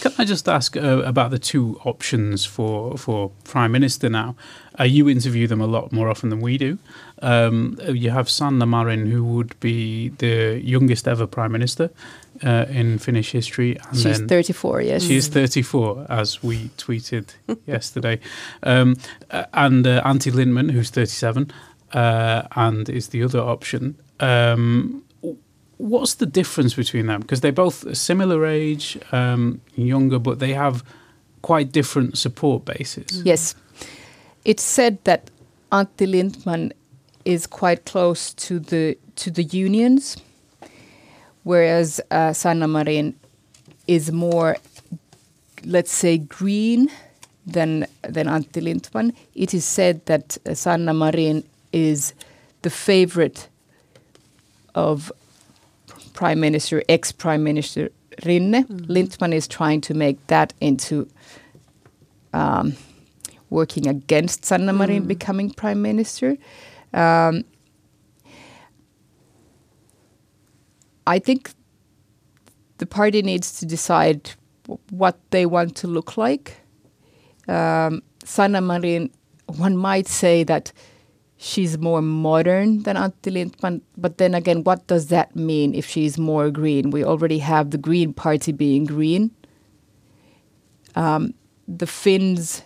Can 0.00 0.12
I 0.18 0.24
just 0.24 0.48
ask 0.48 0.76
uh, 0.76 1.02
about 1.04 1.30
the 1.30 1.38
two 1.38 1.80
options 1.84 2.44
for 2.44 2.96
for 2.96 3.30
prime 3.44 3.72
minister 3.72 4.08
now? 4.08 4.36
Uh, 4.78 4.84
you 4.84 5.08
interview 5.08 5.46
them 5.46 5.60
a 5.60 5.66
lot 5.66 5.92
more 5.92 6.08
often 6.08 6.30
than 6.30 6.40
we 6.40 6.58
do. 6.58 6.78
Um, 7.22 7.78
you 7.88 8.10
have 8.10 8.28
Sanna 8.28 8.66
Marin, 8.66 9.10
who 9.10 9.24
would 9.24 9.58
be 9.60 10.10
the 10.18 10.60
youngest 10.62 11.08
ever 11.08 11.26
prime 11.26 11.52
minister 11.52 11.90
uh, 12.42 12.66
in 12.68 12.98
Finnish 12.98 13.32
history. 13.32 13.76
And 13.88 13.98
she's 13.98 14.20
34, 14.20 14.82
yes. 14.82 15.04
She's 15.04 15.28
34, 15.28 16.06
as 16.08 16.42
we 16.42 16.68
tweeted 16.76 17.34
yesterday. 17.66 18.20
Um, 18.62 18.96
uh, 19.30 19.44
and 19.52 19.86
uh, 19.86 20.02
Antti 20.02 20.32
Lindtman, 20.32 20.70
who's 20.70 20.90
37, 20.90 21.50
uh, 21.94 22.42
and 22.56 22.88
is 22.88 23.08
the 23.08 23.22
other 23.22 23.40
option. 23.40 23.96
Um, 24.20 25.04
what's 25.78 26.14
the 26.14 26.26
difference 26.26 26.74
between 26.74 27.06
them? 27.06 27.20
Because 27.20 27.40
they're 27.40 27.52
both 27.52 27.96
similar 27.96 28.46
age, 28.46 28.98
um, 29.12 29.60
younger, 29.76 30.18
but 30.18 30.38
they 30.38 30.52
have 30.52 30.84
quite 31.42 31.72
different 31.72 32.18
support 32.18 32.64
bases. 32.64 33.22
Yes. 33.24 33.54
It's 34.44 34.62
said 34.62 34.98
that 35.04 35.30
Antti 35.70 36.06
Lindtman 36.06 36.72
is 37.24 37.46
quite 37.46 37.84
close 37.84 38.34
to 38.34 38.58
the 38.58 38.98
to 39.16 39.30
the 39.30 39.44
unions, 39.44 40.16
whereas 41.44 42.00
uh, 42.10 42.32
Sanna 42.32 42.68
Marin 42.68 43.14
is 43.86 44.12
more, 44.12 44.56
let's 45.64 45.92
say, 45.92 46.18
green 46.18 46.90
than 47.46 47.86
than 48.02 48.26
Antti 48.26 48.60
Lindtman. 48.62 49.14
It 49.34 49.54
is 49.54 49.64
said 49.64 50.04
that 50.06 50.36
uh, 50.46 50.54
Sanna 50.54 50.92
Marin 50.92 51.44
is 51.74 52.14
the 52.62 52.70
favorite 52.70 53.48
of 54.74 55.12
Prime 56.14 56.40
Minister, 56.40 56.82
ex 56.88 57.12
Prime 57.12 57.42
Minister 57.42 57.90
Rinne. 58.22 58.64
Mm. 58.64 58.86
Lindtman 58.86 59.34
is 59.34 59.48
trying 59.48 59.80
to 59.82 59.94
make 59.94 60.24
that 60.28 60.54
into 60.60 61.08
um, 62.32 62.76
working 63.50 63.86
against 63.88 64.44
Sanna 64.44 64.72
Marin 64.72 65.04
mm. 65.04 65.08
becoming 65.08 65.50
Prime 65.50 65.82
Minister. 65.82 66.36
Um, 66.92 67.44
I 71.06 71.18
think 71.18 71.52
the 72.78 72.86
party 72.86 73.20
needs 73.20 73.58
to 73.58 73.66
decide 73.66 74.30
what 74.90 75.18
they 75.30 75.44
want 75.44 75.76
to 75.76 75.86
look 75.86 76.16
like. 76.16 76.56
Um, 77.48 78.02
Sanna 78.24 78.60
Marin, 78.60 79.10
one 79.46 79.76
might 79.76 80.08
say 80.08 80.44
that 80.44 80.72
she's 81.44 81.76
more 81.76 82.00
modern 82.00 82.82
than 82.84 82.96
Antti 82.96 83.30
Lindtman. 83.30 83.82
But 83.98 84.16
then 84.16 84.34
again, 84.34 84.64
what 84.64 84.86
does 84.86 85.08
that 85.08 85.36
mean 85.36 85.74
if 85.74 85.86
she's 85.86 86.16
more 86.16 86.50
green? 86.50 86.90
We 86.90 87.04
already 87.04 87.38
have 87.38 87.70
the 87.70 87.78
Green 87.78 88.14
Party 88.14 88.50
being 88.50 88.86
green. 88.86 89.30
Um, 90.94 91.34
the 91.68 91.86
Finns 91.86 92.62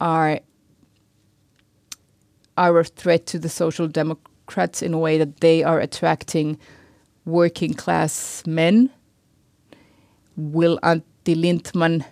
are 0.00 0.40
are 2.58 2.78
a 2.78 2.84
threat 2.84 3.26
to 3.26 3.38
the 3.38 3.48
Social 3.48 3.88
Democrats 3.88 4.82
in 4.82 4.92
a 4.92 4.98
way 4.98 5.18
that 5.18 5.40
they 5.40 5.62
are 5.62 5.80
attracting 5.80 6.58
working 7.24 7.72
class 7.72 8.42
men. 8.46 8.90
Will 10.36 10.78
Antti 10.82 11.34
Lindtman 11.34 12.04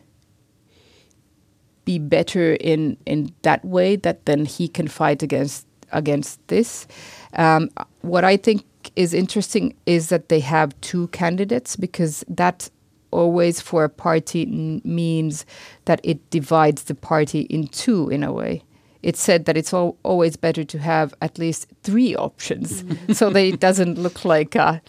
be 1.84 1.98
better 1.98 2.54
in 2.54 2.96
in 3.06 3.32
that 3.42 3.64
way 3.64 3.96
that 3.96 4.26
then 4.26 4.44
he 4.44 4.68
can 4.68 4.88
fight 4.88 5.22
against 5.22 5.66
against 5.92 6.46
this. 6.48 6.86
Um, 7.34 7.70
what 8.02 8.24
I 8.24 8.36
think 8.36 8.64
is 8.96 9.14
interesting 9.14 9.74
is 9.86 10.08
that 10.08 10.28
they 10.28 10.40
have 10.40 10.78
two 10.80 11.08
candidates 11.08 11.76
because 11.76 12.24
that 12.28 12.70
always 13.10 13.60
for 13.60 13.84
a 13.84 13.88
party 13.88 14.42
n- 14.42 14.82
means 14.84 15.46
that 15.84 16.00
it 16.02 16.18
divides 16.30 16.84
the 16.84 16.94
party 16.94 17.42
in 17.42 17.68
two 17.68 18.10
in 18.10 18.22
a 18.22 18.32
way. 18.32 18.62
It's 19.02 19.20
said 19.20 19.44
that 19.44 19.56
it's 19.56 19.72
al- 19.72 19.96
always 20.02 20.36
better 20.36 20.64
to 20.64 20.78
have 20.78 21.14
at 21.20 21.38
least 21.38 21.68
three 21.82 22.16
options 22.16 22.84
so 23.18 23.30
that 23.30 23.44
it 23.44 23.60
doesn't 23.60 23.98
look 23.98 24.24
like 24.24 24.54
a 24.54 24.82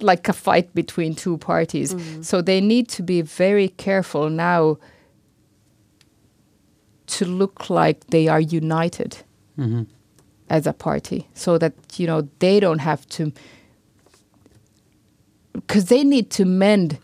like 0.00 0.28
a 0.28 0.32
fight 0.32 0.72
between 0.74 1.14
two 1.14 1.38
parties. 1.38 1.92
Mm. 1.92 2.24
So 2.24 2.40
they 2.40 2.60
need 2.60 2.88
to 2.90 3.02
be 3.02 3.20
very 3.20 3.68
careful 3.68 4.30
now 4.30 4.78
to 7.08 7.24
look 7.24 7.68
like 7.70 8.06
they 8.08 8.28
are 8.28 8.40
united 8.40 9.18
mm-hmm. 9.58 9.82
as 10.48 10.66
a 10.66 10.72
party 10.72 11.26
so 11.34 11.58
that 11.58 11.74
you 11.96 12.06
know 12.06 12.28
they 12.38 12.60
don't 12.60 12.80
have 12.80 13.06
to 13.08 13.32
because 15.54 15.86
they 15.86 16.04
need 16.04 16.30
to 16.30 16.44
mend 16.44 16.98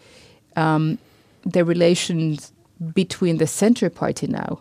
um, 0.56 0.98
the 1.42 1.64
relations 1.64 2.52
between 2.94 3.38
the 3.38 3.46
center 3.46 3.90
party 3.90 4.26
now 4.26 4.60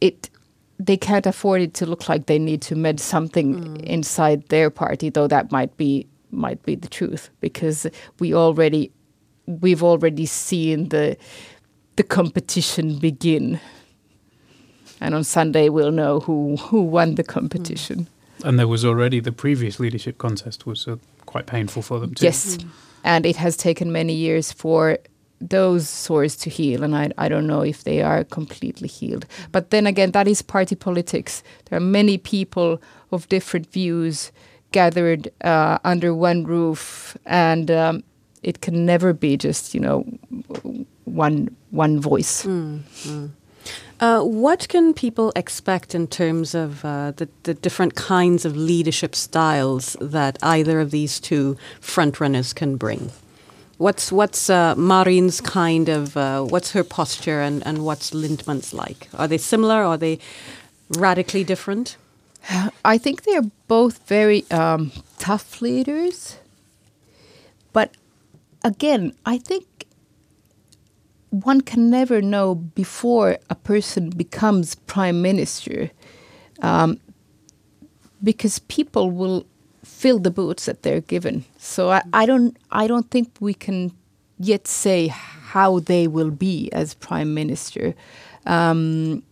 it 0.00 0.30
they 0.78 0.96
can't 0.96 1.26
afford 1.26 1.62
it 1.62 1.74
to 1.74 1.86
look 1.86 2.08
like 2.08 2.26
they 2.26 2.38
need 2.38 2.60
to 2.60 2.74
mend 2.74 3.00
something 3.00 3.54
mm. 3.54 3.82
inside 3.82 4.46
their 4.48 4.70
party 4.70 5.10
though 5.10 5.26
that 5.26 5.50
might 5.50 5.76
be 5.76 6.06
might 6.30 6.62
be 6.64 6.74
the 6.74 6.88
truth 6.88 7.30
because 7.40 7.86
we 8.18 8.34
already 8.34 8.90
we've 9.46 9.82
already 9.82 10.26
seen 10.26 10.88
the 10.88 11.16
the 11.96 12.02
competition 12.02 12.98
begin. 12.98 13.60
And 15.00 15.14
on 15.14 15.24
Sunday, 15.24 15.68
we'll 15.68 15.92
know 15.92 16.20
who, 16.20 16.56
who 16.56 16.82
won 16.82 17.16
the 17.16 17.24
competition. 17.24 18.08
And 18.44 18.58
there 18.58 18.68
was 18.68 18.84
already 18.84 19.20
the 19.20 19.32
previous 19.32 19.80
leadership 19.80 20.18
contest 20.18 20.66
was 20.66 20.86
uh, 20.86 20.96
quite 21.26 21.46
painful 21.46 21.82
for 21.82 21.98
them 21.98 22.14
too. 22.14 22.24
Yes, 22.24 22.58
mm. 22.58 22.68
and 23.02 23.26
it 23.26 23.36
has 23.36 23.56
taken 23.56 23.92
many 23.92 24.12
years 24.12 24.52
for 24.52 24.98
those 25.40 25.88
sores 25.88 26.36
to 26.36 26.50
heal, 26.50 26.82
and 26.82 26.96
I, 26.96 27.10
I 27.18 27.28
don't 27.28 27.46
know 27.46 27.60
if 27.60 27.84
they 27.84 28.02
are 28.02 28.24
completely 28.24 28.88
healed. 28.88 29.26
But 29.52 29.70
then 29.70 29.86
again, 29.86 30.12
that 30.12 30.28
is 30.28 30.42
party 30.42 30.74
politics. 30.74 31.42
There 31.66 31.76
are 31.76 31.80
many 31.80 32.18
people 32.18 32.80
of 33.10 33.28
different 33.28 33.70
views 33.70 34.32
gathered 34.72 35.30
uh, 35.42 35.78
under 35.84 36.14
one 36.14 36.44
roof, 36.44 37.16
and 37.26 37.70
um, 37.70 38.02
it 38.42 38.60
can 38.60 38.86
never 38.86 39.12
be 39.12 39.36
just 39.36 39.74
you 39.74 39.80
know 39.80 40.04
one 41.06 41.56
one 41.70 41.98
voice. 41.98 42.44
Mm, 42.44 42.82
mm. 42.82 43.30
Uh, 43.98 44.20
what 44.22 44.68
can 44.68 44.92
people 44.92 45.32
expect 45.34 45.94
in 45.94 46.06
terms 46.06 46.54
of 46.54 46.84
uh, 46.84 47.12
the, 47.12 47.28
the 47.44 47.54
different 47.54 47.94
kinds 47.94 48.44
of 48.44 48.54
leadership 48.54 49.14
styles 49.14 49.96
that 50.00 50.36
either 50.42 50.80
of 50.80 50.90
these 50.90 51.18
two 51.18 51.56
frontrunners 51.80 52.54
can 52.54 52.76
bring? 52.76 53.10
What's 53.78 54.12
what's 54.12 54.50
uh, 54.50 54.74
Marin's 54.76 55.40
kind 55.40 55.88
of 55.88 56.16
uh, 56.16 56.42
what's 56.42 56.72
her 56.72 56.84
posture 56.84 57.40
and, 57.40 57.66
and 57.66 57.84
what's 57.84 58.10
Lindtman's 58.10 58.74
like? 58.74 59.08
Are 59.14 59.28
they 59.28 59.38
similar? 59.38 59.80
Or 59.80 59.94
are 59.94 59.98
they 59.98 60.18
radically 60.90 61.44
different? 61.44 61.96
I 62.84 62.98
think 62.98 63.22
they're 63.22 63.50
both 63.66 64.06
very 64.06 64.44
um, 64.50 64.92
tough 65.18 65.62
leaders. 65.62 66.36
But 67.72 67.94
again, 68.62 69.14
I 69.24 69.38
think 69.38 69.85
one 71.30 71.60
can 71.60 71.90
never 71.90 72.22
know 72.22 72.54
before 72.54 73.38
a 73.50 73.54
person 73.54 74.10
becomes 74.10 74.74
prime 74.74 75.22
minister 75.22 75.90
um, 76.62 77.00
because 78.22 78.58
people 78.60 79.10
will 79.10 79.46
fill 79.84 80.18
the 80.18 80.30
boots 80.30 80.66
that 80.66 80.82
they're 80.82 81.00
given. 81.00 81.44
So 81.58 81.90
I, 81.90 82.02
I 82.12 82.26
don't 82.26 82.56
I 82.70 82.86
don't 82.86 83.10
think 83.10 83.32
we 83.40 83.54
can 83.54 83.92
yet 84.38 84.66
say 84.66 85.08
how 85.08 85.80
they 85.80 86.06
will 86.06 86.30
be 86.30 86.70
as 86.72 86.94
prime 86.94 87.34
minister. 87.34 87.94
Um, 88.44 89.22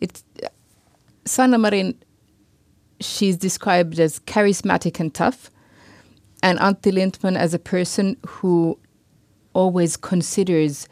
it's 0.00 0.24
Sanna 1.24 1.58
Marin. 1.58 1.94
She's 3.00 3.36
described 3.36 3.98
as 3.98 4.20
charismatic 4.20 5.00
and 5.00 5.12
tough, 5.12 5.50
and 6.42 6.58
Antti 6.58 6.92
Lindtman 6.92 7.36
as 7.36 7.54
a 7.54 7.58
person 7.58 8.16
who 8.26 8.78
always 9.54 9.96
considers 9.96 10.88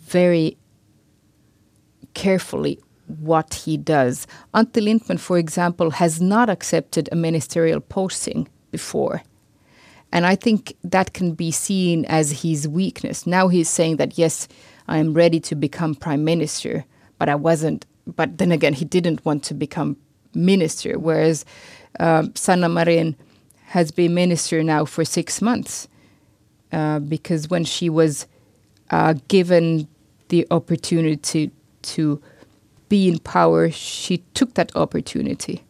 very 0.00 0.56
carefully 2.14 2.78
what 3.06 3.54
he 3.54 3.76
does. 3.76 4.26
Antti 4.54 4.82
Lindtman, 4.82 5.18
for 5.18 5.38
example, 5.38 5.90
has 5.90 6.20
not 6.20 6.50
accepted 6.50 7.08
a 7.10 7.16
ministerial 7.16 7.80
posting 7.80 8.48
before. 8.70 9.22
And 10.12 10.26
I 10.26 10.34
think 10.34 10.76
that 10.84 11.12
can 11.12 11.32
be 11.32 11.50
seen 11.50 12.04
as 12.06 12.42
his 12.42 12.68
weakness. 12.68 13.26
Now 13.26 13.48
he's 13.48 13.68
saying 13.68 13.96
that, 13.96 14.18
yes, 14.18 14.48
I 14.88 14.98
am 14.98 15.14
ready 15.14 15.40
to 15.40 15.54
become 15.54 15.94
prime 15.94 16.24
minister, 16.24 16.84
but 17.18 17.28
I 17.28 17.34
wasn't. 17.34 17.86
But 18.06 18.38
then 18.38 18.52
again, 18.52 18.72
he 18.72 18.84
didn't 18.84 19.24
want 19.24 19.42
to 19.44 19.54
become 19.54 19.96
minister, 20.34 20.98
whereas 20.98 21.44
um, 21.98 22.34
Sanna 22.34 22.68
Marin 22.68 23.16
has 23.66 23.90
been 23.90 24.14
minister 24.14 24.62
now 24.62 24.84
for 24.84 25.04
six 25.04 25.42
months. 25.42 25.88
Uh, 26.76 26.98
because 26.98 27.48
when 27.48 27.64
she 27.64 27.88
was 27.88 28.26
uh, 28.90 29.14
given 29.28 29.88
the 30.28 30.46
opportunity 30.50 31.50
to 31.80 32.20
be 32.90 33.08
in 33.08 33.18
power, 33.20 33.70
she 33.70 34.18
took 34.34 34.52
that 34.54 34.76
opportunity. 34.76 35.64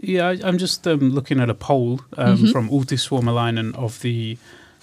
Yeah, 0.00 0.28
I, 0.28 0.46
am 0.46 0.58
just 0.58 0.86
um, 0.86 1.12
looking 1.12 1.40
at 1.40 1.48
a 1.48 1.54
poll 1.54 2.02
um, 2.18 2.36
mm-hmm. 2.36 2.52
from 2.52 2.68
Outi 2.68 2.98
Suomalainen 2.98 3.74
of 3.74 4.00
the 4.00 4.36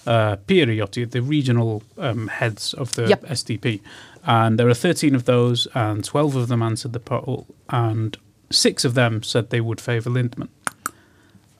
uh, 0.04 0.34
Piirijohtajat, 0.48 1.12
the 1.12 1.22
regional 1.22 1.84
um, 1.96 2.26
heads 2.26 2.74
of 2.74 2.94
the 2.94 3.06
yep. 3.06 3.22
SDP. 3.22 3.80
And 4.24 4.58
there 4.58 4.68
are 4.68 4.74
13 4.74 5.14
of 5.14 5.26
those, 5.26 5.68
and 5.74 6.04
12 6.04 6.34
of 6.34 6.48
them 6.48 6.60
answered 6.60 6.92
the 6.92 6.98
poll, 6.98 7.46
and 7.68 8.16
six 8.50 8.84
of 8.84 8.94
them 8.94 9.22
said 9.22 9.50
they 9.50 9.60
would 9.60 9.80
favour 9.80 10.10
Lindtman. 10.10 10.48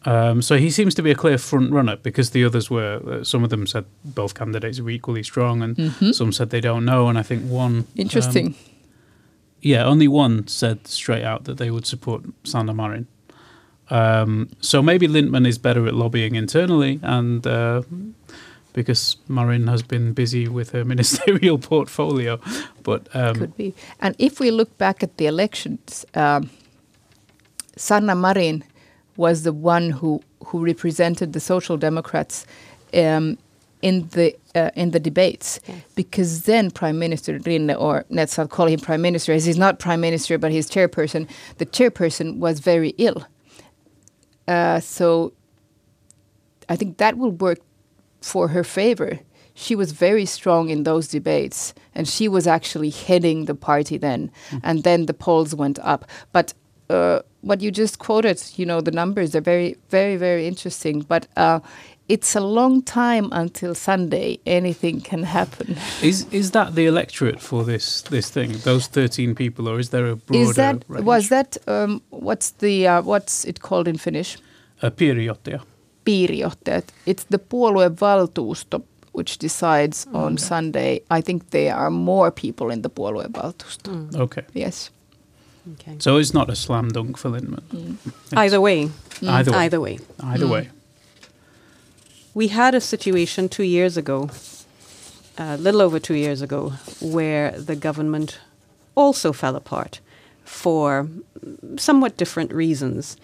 Um, 0.05 0.43
so 0.43 0.57
he 0.57 0.71
seems 0.71 0.95
to 0.97 1.03
be 1.03 1.11
a 1.11 1.15
clear 1.15 1.39
front 1.39 1.73
runner 1.73 1.97
because 1.97 2.31
the 2.31 2.45
others 2.45 2.71
were. 2.71 3.01
Uh, 3.07 3.25
some 3.25 3.45
of 3.45 3.51
them 3.51 3.67
said 3.67 3.85
both 4.05 4.35
candidates 4.35 4.81
were 4.81 4.91
equally 4.91 5.23
strong, 5.23 5.63
and 5.63 5.77
mm-hmm. 5.77 6.13
some 6.13 6.33
said 6.33 6.51
they 6.51 6.61
don't 6.61 6.85
know. 6.85 7.09
And 7.09 7.19
I 7.19 7.23
think 7.23 7.45
one 7.45 7.87
interesting. 7.97 8.47
Um, 8.47 8.55
yeah, 9.61 9.85
only 9.85 10.09
one 10.09 10.49
said 10.49 10.89
straight 10.89 11.23
out 11.23 11.45
that 11.45 11.59
they 11.59 11.71
would 11.71 11.87
support 11.87 12.25
Sanna 12.43 12.75
Marin. 12.75 13.07
Um, 13.91 14.49
so 14.61 14.83
maybe 14.83 15.07
Lindtman 15.07 15.47
is 15.47 15.59
better 15.59 15.87
at 15.87 15.95
lobbying 15.95 16.35
internally, 16.35 16.99
and 17.03 17.47
uh, 17.47 17.83
because 18.73 19.17
Marin 19.29 19.69
has 19.69 19.83
been 19.83 20.15
busy 20.15 20.49
with 20.49 20.71
her 20.71 20.85
ministerial 20.93 21.59
portfolio, 21.59 22.41
but 22.83 23.07
um, 23.15 23.37
could 23.37 23.57
be. 23.57 23.75
And 24.01 24.17
if 24.19 24.41
we 24.41 24.51
look 24.51 24.77
back 24.79 25.03
at 25.03 25.17
the 25.17 25.27
elections, 25.27 26.05
um, 26.15 26.51
Sanna 27.77 28.15
Marin 28.15 28.65
was 29.17 29.43
the 29.43 29.53
one 29.53 29.91
who 29.91 30.21
who 30.47 30.65
represented 30.65 31.33
the 31.33 31.41
Social 31.41 31.77
Democrats 31.77 32.47
um, 32.95 33.39
in 33.81 34.09
the 34.09 34.35
uh, 34.55 34.71
in 34.75 34.93
the 34.93 35.01
debates 35.01 35.61
yes. 35.67 35.83
because 35.95 36.43
then 36.43 36.71
Prime 36.71 36.99
Minister 36.99 37.39
Rinne 37.39 37.79
or 37.79 38.05
let's 38.11 38.39
not 38.39 38.51
call 38.51 38.67
him 38.67 38.81
Prime 38.81 39.03
Minister 39.03 39.33
as 39.33 39.45
he's 39.45 39.59
not 39.59 39.79
Prime 39.79 40.01
Minister 40.01 40.39
but 40.39 40.51
he's 40.51 40.71
chairperson. 40.71 41.29
The 41.59 41.67
chairperson 41.67 42.39
was 42.39 42.61
very 42.61 42.91
ill, 42.99 43.27
uh, 44.49 44.81
so 44.81 45.33
I 46.69 46.77
think 46.77 46.99
that 46.99 47.19
will 47.19 47.33
work 47.33 47.59
for 48.21 48.49
her 48.49 48.65
favor. 48.65 49.21
She 49.55 49.75
was 49.77 49.93
very 49.93 50.25
strong 50.25 50.71
in 50.71 50.85
those 50.85 51.09
debates, 51.09 51.75
and 51.95 52.09
she 52.09 52.27
was 52.27 52.47
actually 52.47 52.89
heading 52.89 53.45
the 53.45 53.55
party 53.55 53.99
then. 53.99 54.31
Mm. 54.51 54.61
And 54.65 54.83
then 54.83 55.07
the 55.07 55.15
polls 55.15 55.55
went 55.55 55.79
up, 55.81 56.07
but. 56.33 56.55
Uh, 56.89 57.23
what 57.43 57.61
you 57.61 57.71
just 57.71 57.99
quoted, 57.99 58.43
you 58.57 58.65
know, 58.65 58.81
the 58.81 58.91
numbers 58.91 59.35
are 59.35 59.41
very, 59.41 59.77
very, 59.91 60.17
very 60.17 60.47
interesting. 60.47 61.01
But 61.03 61.27
uh, 61.37 61.61
it's 62.09 62.35
a 62.37 62.41
long 62.41 62.83
time 62.83 63.29
until 63.33 63.75
Sunday. 63.75 64.39
Anything 64.47 65.01
can 65.01 65.23
happen. 65.23 65.77
Is 66.03 66.27
is 66.31 66.51
that 66.51 66.75
the 66.75 66.87
electorate 66.87 67.41
for 67.41 67.65
this 67.65 68.03
this 68.03 68.31
thing? 68.31 68.53
Those 68.65 68.89
thirteen 68.89 69.35
people, 69.35 69.69
or 69.69 69.79
is 69.79 69.89
there 69.91 70.07
a 70.11 70.17
broader? 70.17 70.51
Is 70.51 70.57
that 70.57 70.85
range? 70.89 71.07
was 71.07 71.29
that 71.29 71.57
um, 71.67 72.01
what's 72.11 72.53
the 72.59 72.89
uh, 72.89 73.03
what's 73.03 73.45
it 73.45 73.61
called 73.61 73.89
in 73.89 73.99
Finnish? 73.99 74.39
A 74.83 74.91
piirijohtaja. 74.91 75.61
Piirijohtajat. 76.05 76.85
It's 77.07 77.25
the 77.25 77.39
puoluevaltuusto 77.39 78.83
which 79.13 79.39
decides 79.39 80.07
mm. 80.07 80.15
on 80.15 80.39
Sunday. 80.39 81.01
I 81.11 81.23
think 81.23 81.51
there 81.51 81.75
are 81.75 81.91
more 81.91 82.31
people 82.31 82.73
in 82.73 82.83
the 82.83 82.91
puoluevaltuusto. 82.91 83.91
Mm. 83.91 84.17
Okay. 84.17 84.43
Yes. 84.55 84.91
Okay. 85.75 85.97
So 85.99 86.17
it's 86.17 86.35
not 86.35 86.51
a 86.51 86.57
slam 86.57 86.89
dunk 86.89 87.17
for 87.17 87.31
Lindtman. 87.31 87.63
Mm. 87.63 87.97
Either 88.37 88.61
way. 88.61 88.91
Either 89.23 89.53
way. 89.53 89.59
Either 89.59 89.81
way. 89.81 89.99
Either 90.21 90.49
way. 90.49 90.71
We 92.35 92.49
had 92.49 92.75
a 92.75 92.81
situation 92.81 93.49
two 93.49 93.63
years 93.63 93.97
ago, 93.97 94.31
a 95.39 95.57
little 95.57 95.83
over 95.83 96.01
two 96.01 96.15
years 96.15 96.43
ago, 96.43 96.71
where 97.01 97.53
the 97.53 97.77
government 97.77 98.41
also 98.95 99.33
fell 99.33 99.55
apart 99.55 100.01
for 100.45 101.09
somewhat 101.77 102.17
different 102.17 102.53
reasons. 102.53 103.17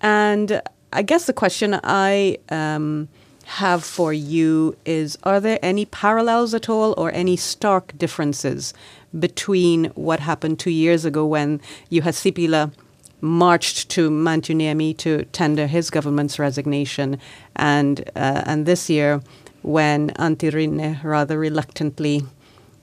And 0.00 0.62
I 0.92 1.02
guess 1.02 1.26
the 1.26 1.32
question 1.32 1.78
I 1.82 2.38
um, 2.48 3.08
have 3.44 3.84
for 3.84 4.12
you 4.12 4.76
is 4.84 5.18
Are 5.22 5.40
there 5.40 5.58
any 5.62 5.84
parallels 5.84 6.54
at 6.54 6.68
all 6.68 6.94
or 6.96 7.12
any 7.12 7.36
stark 7.36 7.96
differences 7.98 8.72
between 9.18 9.86
what 9.94 10.20
happened 10.20 10.58
two 10.58 10.70
years 10.70 11.04
ago 11.04 11.26
when 11.26 11.60
Juha 11.90 12.12
Sipilä 12.12 12.72
marched 13.20 13.88
to 13.90 14.10
Mäntyniemi 14.10 14.96
to 14.98 15.24
tender 15.26 15.66
his 15.66 15.90
government's 15.90 16.38
resignation, 16.38 17.18
and 17.56 18.00
uh, 18.16 18.42
and 18.46 18.66
this 18.66 18.90
year 18.90 19.22
when 19.62 20.10
Antti 20.10 20.50
Rinne 20.52 21.02
rather 21.04 21.38
reluctantly 21.38 22.22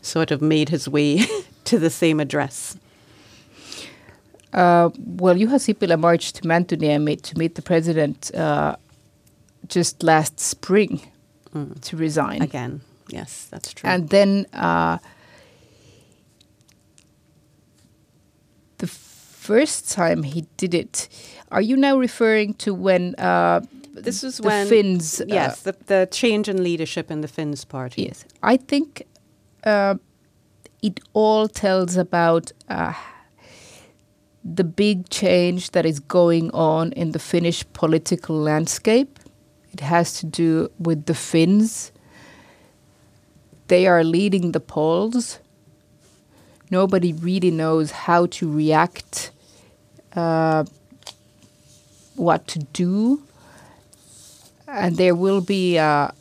sort 0.01 0.31
of 0.31 0.41
made 0.41 0.69
his 0.69 0.87
way 0.87 1.25
to 1.65 1.77
the 1.77 1.89
same 1.89 2.19
address. 2.19 2.77
Uh, 4.53 4.89
well, 4.97 5.35
Juha 5.35 5.99
marched 5.99 6.37
to 6.37 6.41
Mäntyniemi 6.43 7.21
to 7.21 7.37
meet 7.37 7.55
the 7.55 7.61
president 7.61 8.33
uh, 8.33 8.77
just 9.69 10.03
last 10.03 10.39
spring 10.39 11.01
mm. 11.53 11.79
to 11.81 11.97
resign. 11.97 12.41
Again, 12.41 12.81
yes, 13.07 13.47
that's 13.49 13.73
true. 13.73 13.89
And 13.89 14.09
then 14.09 14.45
uh, 14.53 14.97
the 18.79 18.87
first 18.87 19.91
time 19.91 20.23
he 20.23 20.45
did 20.57 20.73
it, 20.73 21.07
are 21.51 21.61
you 21.61 21.77
now 21.77 21.97
referring 21.97 22.55
to 22.55 22.73
when? 22.73 23.15
Uh, 23.15 23.61
this 23.93 24.23
is 24.23 24.37
the 24.37 24.47
when 24.47 24.67
Finns. 24.67 25.21
Uh, 25.21 25.25
yes, 25.27 25.61
the, 25.61 25.75
the 25.85 26.07
change 26.11 26.49
in 26.49 26.63
leadership 26.63 27.11
in 27.11 27.21
the 27.21 27.27
Finns 27.27 27.65
party. 27.65 28.03
Yes, 28.03 28.25
I 28.43 28.57
think 28.57 29.03
uh, 29.63 29.95
it 30.81 30.99
all 31.13 31.47
tells 31.47 31.97
about 31.97 32.51
uh, 32.69 32.93
the 34.43 34.63
big 34.63 35.09
change 35.09 35.71
that 35.71 35.85
is 35.85 35.99
going 35.99 36.49
on 36.51 36.91
in 36.93 37.11
the 37.11 37.19
Finnish 37.19 37.63
political 37.73 38.35
landscape. 38.35 39.18
It 39.73 39.81
has 39.81 40.13
to 40.19 40.25
do 40.25 40.71
with 40.79 41.05
the 41.05 41.13
Finns. 41.13 41.91
They 43.67 43.87
are 43.87 44.03
leading 44.03 44.51
the 44.51 44.59
polls 44.59 45.39
nobody 46.69 47.13
really 47.13 47.51
knows 47.51 47.91
how 47.91 48.25
to 48.27 48.51
react, 48.51 49.31
uh, 50.15 50.65
what 52.15 52.47
to 52.47 52.59
do, 52.59 53.21
and 54.67 54.97
there 54.97 55.15
will 55.15 55.41
be 55.41 55.77
a, 55.77 56.13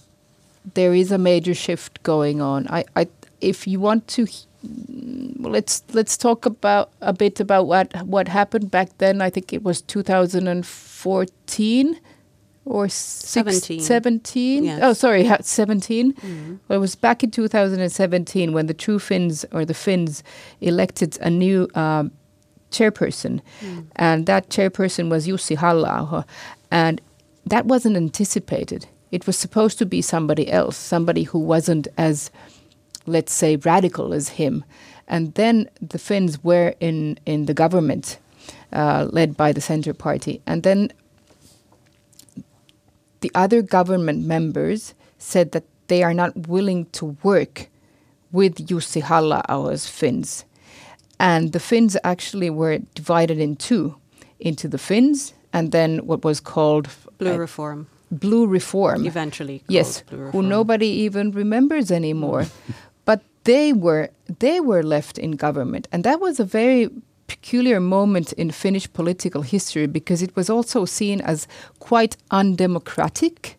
there 0.75 0.95
is 0.95 1.13
a 1.13 1.19
major 1.19 1.55
shift 1.55 2.03
going 2.03 2.41
on. 2.41 2.67
I, 2.69 2.85
I 2.97 3.09
if 3.41 3.67
you 3.67 3.81
want 3.81 4.09
to 4.09 4.27
let's 5.39 5.83
let's 5.93 6.17
talk 6.17 6.47
about 6.47 6.91
a 7.01 7.13
bit 7.13 7.41
about 7.41 7.67
what 7.67 8.07
what 8.07 8.29
happened 8.29 8.71
back 8.71 8.97
then. 8.99 9.21
I 9.21 9.31
think 9.31 9.53
it 9.53 9.63
was 9.63 9.83
2014 9.83 12.01
or 12.69 12.89
six, 12.89 13.31
17. 13.33 13.81
17? 13.81 14.65
Yes. 14.65 14.81
Oh, 14.83 14.93
sorry, 14.93 15.25
ha- 15.25 15.39
17. 15.41 16.61
Well, 16.69 16.77
it 16.79 16.81
was 16.81 16.95
back 16.95 17.23
in 17.25 17.31
2017 17.31 18.53
when 18.53 18.67
the 18.67 18.75
True 18.75 18.99
Finns 18.99 19.45
or 19.53 19.65
the 19.65 19.75
Finns 19.75 20.23
elected 20.61 21.19
a 21.21 21.31
new 21.31 21.69
um, 21.75 22.11
chairperson, 22.71 23.41
and 23.97 24.27
that 24.27 24.49
chairperson 24.51 25.09
was 25.11 25.27
Jussi 25.27 25.57
Halla-aho 25.57 26.25
and 26.71 27.01
that 27.47 27.65
wasn't 27.65 27.97
anticipated. 27.97 28.87
It 29.11 29.27
was 29.27 29.39
supposed 29.39 29.79
to 29.79 29.87
be 29.87 30.03
somebody 30.03 30.51
else, 30.53 30.77
somebody 30.77 31.23
who 31.23 31.39
wasn't 31.39 31.89
as, 31.97 32.31
let's 33.07 33.33
say, 33.33 33.57
radical 33.57 34.13
as 34.13 34.29
him. 34.31 34.65
And 35.07 35.33
then 35.35 35.71
the 35.81 35.99
Finns 35.99 36.45
were 36.45 36.75
in 36.81 37.19
in 37.25 37.47
the 37.47 37.55
government, 37.55 38.19
uh, 38.75 39.09
led 39.11 39.35
by 39.35 39.53
the 39.53 39.63
Centre 39.63 39.95
Party, 39.95 40.43
and 40.47 40.63
then 40.63 40.93
the 43.21 43.31
other 43.35 43.63
government 43.63 44.25
members 44.25 44.95
said 45.19 45.53
that 45.53 45.65
they 45.89 46.03
are 46.03 46.15
not 46.15 46.49
willing 46.49 46.87
to 46.87 47.17
work 47.23 47.69
with 48.31 48.67
Jussi 48.67 49.03
Halla-aho 49.03 49.77
Finns. 49.77 50.45
And 51.19 51.53
the 51.53 51.61
Finns 51.61 51.97
actually 52.05 52.51
were 52.51 52.79
divided 52.95 53.39
in 53.39 53.57
two 53.57 53.97
into 54.39 54.69
the 54.69 54.79
Finns 54.79 55.35
and 55.53 55.73
then 55.73 56.07
what 56.07 56.25
was 56.25 56.41
called 56.41 56.89
Blue 57.19 57.35
uh, 57.35 57.39
reform 57.39 57.89
Blue 58.11 58.47
Reform. 58.47 59.07
eventually. 59.07 59.59
called 59.59 59.65
Yes, 59.69 60.03
who 60.33 60.43
nobody 60.43 60.87
even 60.87 61.31
remembers 61.33 61.91
anymore. 61.91 62.47
but 63.05 63.23
they 63.45 63.73
were 63.73 64.11
they 64.39 64.61
were 64.61 64.83
left 64.83 65.19
in 65.19 65.33
government, 65.33 65.89
and 65.93 66.05
that 66.05 66.21
was 66.21 66.41
a 66.41 66.45
very 66.45 66.89
peculiar 67.29 67.79
moment 67.79 68.33
in 68.33 68.51
Finnish 68.51 68.93
political 68.93 69.43
history 69.43 69.87
because 69.87 70.23
it 70.23 70.35
was 70.35 70.51
also 70.51 70.85
seen 70.85 71.21
as 71.21 71.47
quite 71.79 72.17
undemocratic. 72.31 73.57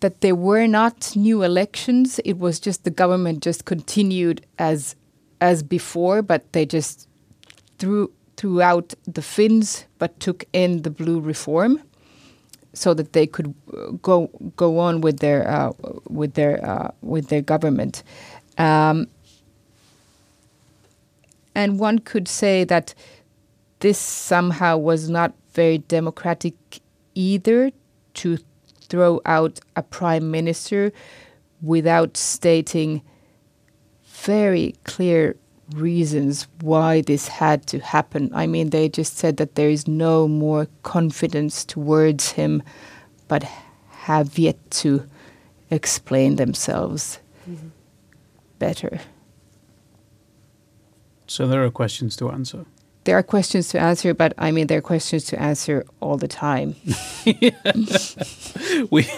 That 0.00 0.20
there 0.20 0.34
were 0.34 0.66
not 0.66 1.14
new 1.14 1.44
elections; 1.44 2.18
it 2.24 2.38
was 2.38 2.58
just 2.58 2.82
the 2.82 2.90
government 2.90 3.44
just 3.44 3.64
continued 3.64 4.44
as 4.58 4.96
as 5.40 5.62
before, 5.62 6.22
but 6.22 6.52
they 6.52 6.66
just 6.66 7.06
threw 7.78 8.10
threw 8.36 8.60
out 8.60 8.94
the 9.06 9.22
Finns, 9.22 9.84
but 9.98 10.18
took 10.18 10.44
in 10.52 10.82
the 10.82 10.90
blue 10.90 11.20
reform 11.20 11.80
so 12.74 12.94
that 12.94 13.12
they 13.12 13.26
could 13.26 13.54
uh, 13.72 13.90
go 14.02 14.28
go 14.56 14.78
on 14.78 15.00
with 15.00 15.20
their 15.20 15.48
uh, 15.48 15.72
with 16.08 16.34
their 16.34 16.64
uh, 16.64 16.90
with 17.02 17.28
their 17.28 17.42
government. 17.42 18.02
Um, 18.58 19.06
and 21.54 21.78
one 21.78 21.98
could 21.98 22.28
say 22.28 22.64
that 22.64 22.94
this 23.80 23.98
somehow 23.98 24.76
was 24.76 25.08
not 25.08 25.34
very 25.52 25.78
democratic 25.78 26.54
either 27.14 27.70
to 28.14 28.38
throw 28.88 29.20
out 29.26 29.60
a 29.76 29.82
prime 29.82 30.30
minister 30.30 30.92
without 31.60 32.16
stating 32.16 33.02
very 34.04 34.74
clear 34.84 35.36
reasons 35.74 36.46
why 36.60 37.00
this 37.00 37.28
had 37.28 37.66
to 37.66 37.78
happen. 37.80 38.30
I 38.34 38.46
mean, 38.46 38.70
they 38.70 38.88
just 38.88 39.16
said 39.16 39.36
that 39.38 39.54
there 39.54 39.70
is 39.70 39.88
no 39.88 40.28
more 40.28 40.68
confidence 40.82 41.64
towards 41.64 42.32
him, 42.32 42.62
but 43.28 43.44
have 43.90 44.38
yet 44.38 44.58
to 44.70 45.08
explain 45.70 46.36
themselves 46.36 47.18
mm-hmm. 47.48 47.68
better. 48.58 49.00
So 51.26 51.46
there 51.46 51.64
are 51.64 51.70
questions 51.70 52.16
to 52.16 52.30
answer. 52.30 52.64
There 53.04 53.16
are 53.16 53.22
questions 53.22 53.68
to 53.70 53.80
answer, 53.80 54.14
but 54.14 54.32
I 54.38 54.52
mean, 54.52 54.68
there 54.68 54.78
are 54.78 54.82
questions 54.82 55.24
to 55.24 55.40
answer 55.40 55.84
all 56.00 56.16
the 56.16 56.28
time. 56.28 56.76
we 58.90 59.10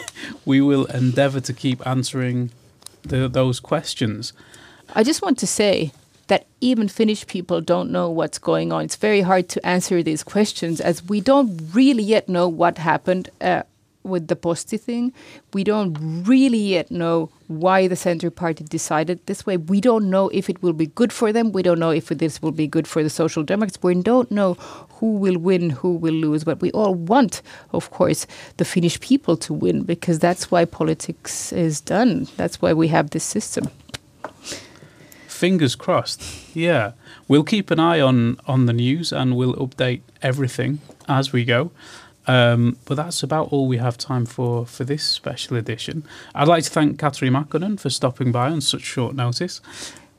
we 0.46 0.60
will 0.60 0.86
endeavour 0.86 1.40
to 1.40 1.52
keep 1.52 1.86
answering 1.86 2.50
the, 3.02 3.28
those 3.28 3.60
questions. 3.60 4.32
I 4.94 5.02
just 5.02 5.22
want 5.22 5.38
to 5.38 5.46
say 5.46 5.92
that 6.28 6.46
even 6.60 6.88
Finnish 6.88 7.26
people 7.26 7.60
don't 7.60 7.90
know 7.90 8.08
what's 8.08 8.38
going 8.38 8.72
on. 8.72 8.84
It's 8.84 8.96
very 8.96 9.20
hard 9.20 9.48
to 9.50 9.66
answer 9.66 10.02
these 10.02 10.22
questions 10.22 10.80
as 10.80 11.04
we 11.04 11.20
don't 11.20 11.60
really 11.74 12.02
yet 12.02 12.28
know 12.28 12.48
what 12.48 12.78
happened 12.78 13.28
uh, 13.40 13.62
with 14.04 14.28
the 14.28 14.36
Posti 14.36 14.78
thing. 14.78 15.12
We 15.52 15.64
don't 15.64 15.96
really 16.26 16.58
yet 16.58 16.90
know 16.90 17.30
why 17.48 17.88
the 17.88 17.96
Centre 17.96 18.30
Party 18.30 18.64
decided 18.64 19.20
this 19.26 19.44
way. 19.44 19.56
We 19.56 19.80
don't 19.80 20.08
know 20.10 20.28
if 20.28 20.48
it 20.48 20.62
will 20.62 20.72
be 20.72 20.86
good 20.86 21.12
for 21.12 21.32
them. 21.32 21.52
We 21.52 21.62
don't 21.62 21.78
know 21.78 21.90
if 21.90 22.08
this 22.08 22.40
will 22.40 22.52
be 22.52 22.66
good 22.66 22.86
for 22.86 23.02
the 23.02 23.10
Social 23.10 23.42
Democrats. 23.42 23.82
We 23.82 23.94
don't 23.94 24.30
know 24.30 24.54
who 25.00 25.16
will 25.16 25.38
win, 25.38 25.70
who 25.70 25.96
will 25.96 26.14
lose. 26.14 26.44
But 26.44 26.60
we 26.60 26.70
all 26.72 26.94
want, 26.94 27.42
of 27.72 27.90
course, 27.90 28.26
the 28.58 28.64
Finnish 28.64 29.00
people 29.00 29.36
to 29.38 29.52
win 29.52 29.82
because 29.82 30.18
that's 30.18 30.50
why 30.50 30.64
politics 30.64 31.52
is 31.52 31.80
done. 31.80 32.28
That's 32.36 32.62
why 32.62 32.72
we 32.72 32.88
have 32.88 33.10
this 33.10 33.24
system. 33.24 33.70
Fingers 35.26 35.74
crossed. 35.74 36.22
Yeah, 36.54 36.92
we'll 37.26 37.42
keep 37.42 37.70
an 37.70 37.80
eye 37.80 38.00
on 38.00 38.38
on 38.46 38.66
the 38.66 38.72
news 38.72 39.12
and 39.12 39.36
we'll 39.36 39.54
update 39.54 40.02
everything 40.22 40.78
as 41.08 41.32
we 41.32 41.44
go. 41.44 41.70
Um, 42.26 42.78
but 42.86 42.94
that's 42.94 43.22
about 43.22 43.52
all 43.52 43.68
we 43.68 43.76
have 43.76 43.98
time 43.98 44.24
for 44.24 44.66
for 44.66 44.84
this 44.84 45.02
special 45.02 45.56
edition. 45.56 46.04
I'd 46.34 46.48
like 46.48 46.64
to 46.64 46.70
thank 46.70 46.98
Katri 46.98 47.30
Makkonen 47.30 47.78
for 47.78 47.90
stopping 47.90 48.32
by 48.32 48.50
on 48.50 48.60
such 48.60 48.82
short 48.82 49.14
notice. 49.14 49.60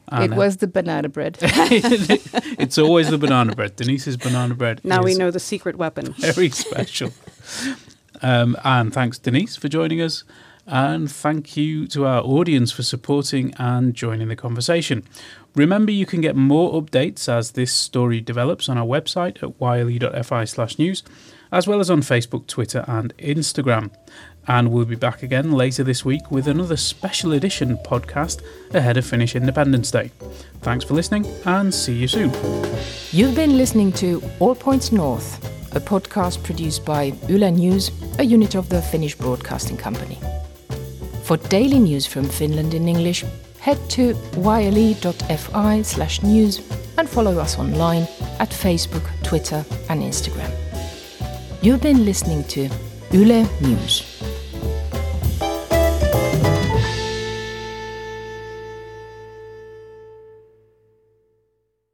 And, 0.08 0.34
it 0.34 0.36
uh, 0.36 0.39
was 0.39 0.58
the 0.58 0.68
banana 0.68 1.10
bread. 1.10 1.38
it's 1.41 2.78
always 2.78 3.10
the 3.10 3.18
banana 3.18 3.56
bread. 3.56 3.76
Denise's 3.76 4.18
banana 4.18 4.54
bread. 4.54 4.82
Now 4.84 5.02
we 5.02 5.15
know 5.15 5.32
the 5.32 5.39
secret 5.39 5.78
weapon. 5.78 6.13
very 6.18 6.52
special. 6.52 7.12
um, 8.22 8.56
and 8.63 8.94
thanks, 8.94 9.18
Denise, 9.18 9.56
for 9.56 9.68
joining 9.68 10.02
us. 10.02 10.24
And 10.68 11.12
thank 11.12 11.58
you 11.58 11.88
to 11.88 12.06
our 12.06 12.22
audience 12.24 12.72
for 12.72 12.84
supporting 12.84 13.54
and 13.58 13.94
joining 13.94 14.28
the 14.30 14.36
conversation. 14.36 15.04
Remember, 15.56 15.91
you 15.91 16.06
can 16.06 16.22
get 16.22 16.36
more 16.36 16.82
updates 16.82 17.30
as 17.30 17.52
this 17.52 17.72
story 17.72 18.20
develops 18.20 18.68
on 18.68 18.78
our 18.78 18.86
website 18.86 19.41
at 19.44 19.54
yle.fi 19.60 20.44
slash 20.46 20.80
news, 20.80 21.04
as 21.56 21.68
well 21.68 21.80
as 21.80 21.89
on 21.89 22.02
Facebook, 22.02 22.46
Twitter, 22.48 22.84
and 22.86 23.18
Instagram. 23.18 23.89
And 24.46 24.72
we'll 24.72 24.84
be 24.84 24.98
back 24.98 25.24
again 25.24 25.54
later 25.54 25.86
this 25.86 26.04
week 26.04 26.30
with 26.30 26.50
another 26.50 26.76
special 26.76 27.32
edition 27.32 27.78
podcast 27.78 28.44
ahead 28.74 28.98
of 28.98 29.06
Finnish 29.06 29.38
Independence 29.38 29.89
Day. 29.89 30.12
Thanks 30.62 30.84
for 30.84 30.96
listening 30.96 31.26
and 31.46 31.74
see 31.74 31.94
you 31.94 32.10
soon. 32.10 32.32
You've 33.12 33.36
been 33.36 33.58
listening 33.58 33.94
to 33.94 34.22
All 34.39 34.54
Points 34.54 34.91
North, 34.91 35.44
a 35.74 35.80
podcast 35.80 36.44
produced 36.44 36.84
by 36.84 37.13
Yle 37.30 37.50
News, 37.52 37.89
a 38.20 38.24
unit 38.24 38.56
of 38.56 38.68
the 38.68 38.82
Finnish 38.82 39.15
Broadcasting 39.15 39.78
Company. 39.78 40.20
For 41.24 41.38
daily 41.38 41.80
news 41.80 42.06
from 42.06 42.26
Finland 42.26 42.74
in 42.74 42.89
English, 42.89 43.24
head 43.60 43.80
to 43.91 44.13
yle.fi 44.36 45.82
slash 45.84 46.22
news 46.22 46.62
and 46.98 47.10
follow 47.10 47.39
us 47.39 47.58
online 47.58 48.04
at 48.39 48.50
Facebook, 48.50 49.10
Twitter, 49.24 49.63
and 49.89 50.04
Instagram. 50.04 50.64
You've 51.65 51.82
been 51.82 52.06
listening 52.06 52.43
to 52.49 52.69
Yle 53.12 53.49
News. 53.60 54.14